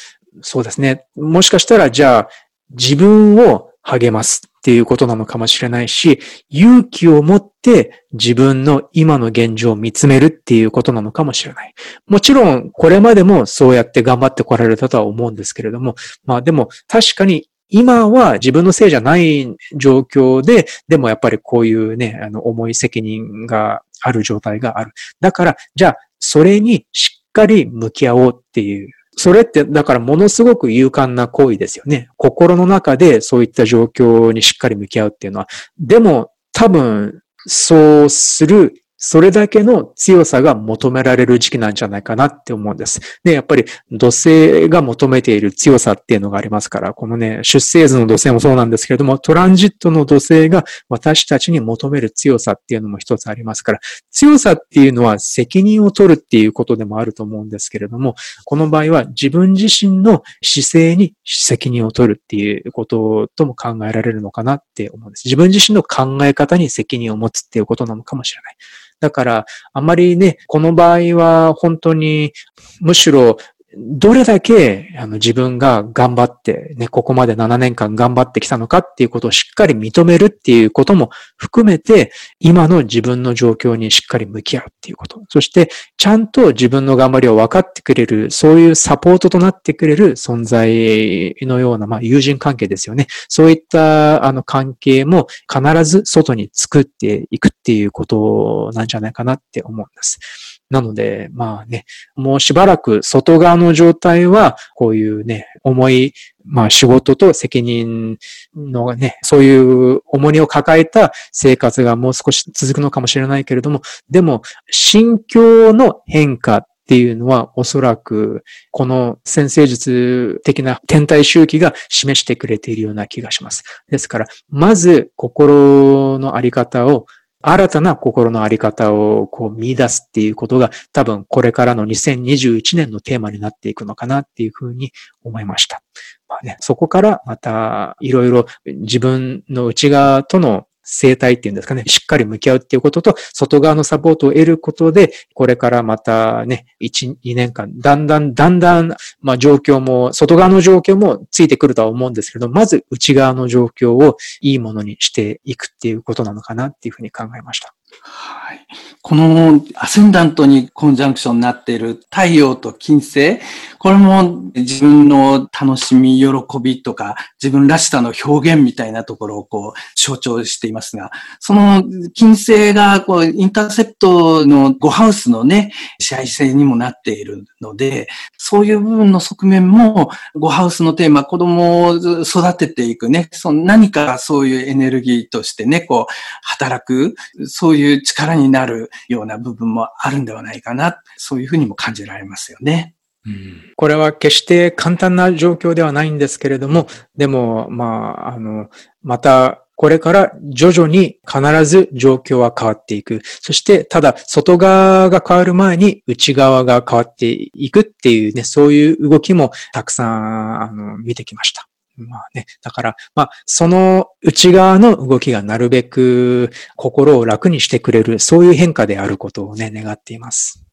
[0.40, 1.06] そうですね。
[1.16, 2.28] もしかしたらじゃあ
[2.70, 11.74] 自分を励ますっていうことなのかもしれないし、勇気を持って自分の今の現状を見つめるっていうことなのかもしれない。
[12.06, 24.92] もちろん、これまでもそうやって頑張ってこられたとは思うんですけれども、まあでも確かに今は自分のせいじゃない状況で、でもやっぱりこういうね、あの、重い責任がある状態がある。
[25.20, 28.90] だから、じゃあ、それにしっかり向き合おうっていう。
[29.16, 32.08] それって、だからものすごく勇敢な行為ですよね。
[32.18, 35.48] 心の中でそういった状況にしっかり向き合うっていうのは。
[35.78, 43.00] でも、多分、そうするそれだけの強さが求められる時期なんじゃないかなって思うんです。
[43.24, 53.80] で、やっぱり土星が求めている強さっていうのがありますから、このね、出生図の土星もそうなんですけれども、トランジットの土星が私たちに求める強さっていうのも一つありますから、
[54.12, 65.24] 強さっていうのは責任を取るっていうことでもあると思うんですけれども、この場合は自分自身の姿勢に責任を取るっていうこととも考えられるのかなって思うんです。
[65.24, 68.56] 自分自身の考え方に責任を持つっていうことなのかもしれない。
[69.02, 72.32] だから、あまりね、この場合は本当に、
[72.80, 73.36] むしろ
[73.76, 85.22] どれだけあの自分が頑張ってね、ここまで7年間頑張ってきたのかっていうことをしっかり認めるっていうことも含めて、今の自分の状況にしっかり向き合うっていうこと。
[85.28, 93.06] そして、ちゃんと自分の頑張りを分かってくれる、そういうサポートとなってくれる存在のような、まあ、友人関係ですよね。
[93.28, 100.61] そういったあの関係も必ず外に作っていくっていうことなんじゃないかなって思うんです。
[100.72, 101.84] なので、まあね、
[102.16, 106.14] もうしばらく外側の状態は、こういうね、重い、
[106.46, 108.16] まあ仕事と責任
[108.56, 123.62] のね、そういう重荷を抱えた生活がもう少し続くのかもしれないけれども、でも、心境の変化っていうのはおそらくこの先生術的な天体周期が示してくれているような気がします。
[123.90, 127.04] ですから、まず心のあり方を
[127.42, 135.82] 新たな心のあり方をこう見出すっていうことが多分これからの2021年のテーマになっていくのかなっていうふうに思いました。
[136.28, 157.74] まあね、そこからまたいろいろ自分の内側との生態っていうんですかね、しっかり向き合うっていうことと、外側のサポートを得ることで、これからまたね、1、2年間、だんだん、だんだん、まあ状況も、外側の状況もついてくるとは思うんですけど、まず内側の状況をいいものにしていくっていうことなのかなっていうふうに考えました。
[158.00, 158.66] はい。
[159.02, 163.38] このアセンダントにコンジャンクションになっている太陽と金星、
[163.78, 166.28] これも自分の楽しみ、喜
[166.62, 171.82] びとか、自分らしさの表現みたいなところをこう象徴していますが、その
[172.14, 186.12] 金星がこうインターセプトの5ハウスのね、支配性にもなっているので、そういう部分の側面も5ハウスのテーマ、子供を育てていくね、その何かそういうエネルギーとしてね、こう
[186.42, 187.16] 働く、
[187.46, 192.94] そういういう力になるような部分もあるんではないかな、そういうふうにも感じられますよね。
[193.24, 197.84] うん、これは決して簡単な状況ではないんですけれども、でも、ま
[198.26, 198.68] あ、あの、
[199.02, 203.20] また、これから徐々に必ず状況は変わっていく。
[203.40, 211.68] そして、ただ、外側が変わる前に内側が変わっていくっていうね、そういう動きもたくさん、あの、見てきました。
[211.96, 220.64] まあね、だから、まあ、その内側の動きがなるべく心を楽にしてくれる、そういう変化であることをね、願っています。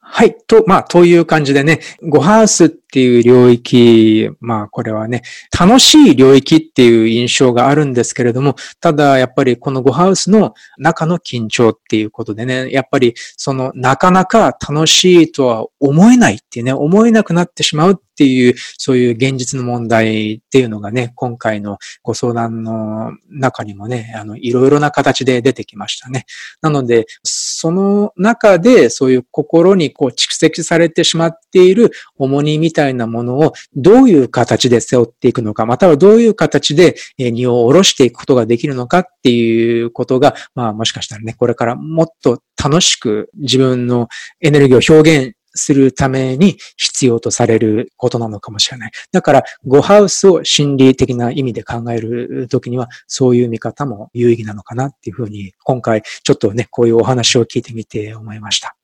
[0.00, 0.36] はい。
[0.46, 5.22] と、まあ、という感じでね、ゴハウスっていう領域、まあ、これはね、
[5.58, 26.26] 楽しい領域っていう印象があるんですけれども、ただ、やっぱりこのゴハウスの中の緊張っていうことでね、やっぱり、その、なかなか楽しいとは思えないっていうね、思えなくなってしまうっていう、そういう現実の問題っていうのがね、今回のご相談の中にもね、あの、いろいろな形で出てきましたね。
[26.62, 44.08] なので、その中で、そういう心にこう蓄積されてしまっている重荷みたいたいなものをどういう形で背負っていくのか、またはどういう形で荷を下ろしていくことができるのかっていうことが、まあもしかしたらね、これからもっと楽しく自分の
[44.40, 48.90] エネルギーを表現するために必要とされることなのかもしれない。
[49.12, 58.76] だから、ゴハウスを心理的な意味で考えるときには、そういう見方も有意義なのかなっていうふうに、今回ちょっとね、こういうお話を聞いてみて思いました。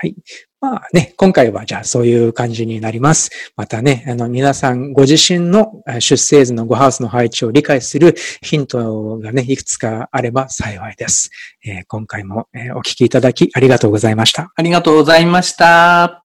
[0.00, 0.14] はい。
[0.60, 3.30] まあね、今回はじゃあそういう感じになります。
[3.56, 11.30] またね、あの皆さんご自身の出生図のごハウスの配置を理解するヒントがね、いくつかあれば幸いです。
[11.64, 12.46] えー、今回も
[12.76, 14.52] お聞きいただきありがとうございました。
[14.54, 16.16] ありがとうございました。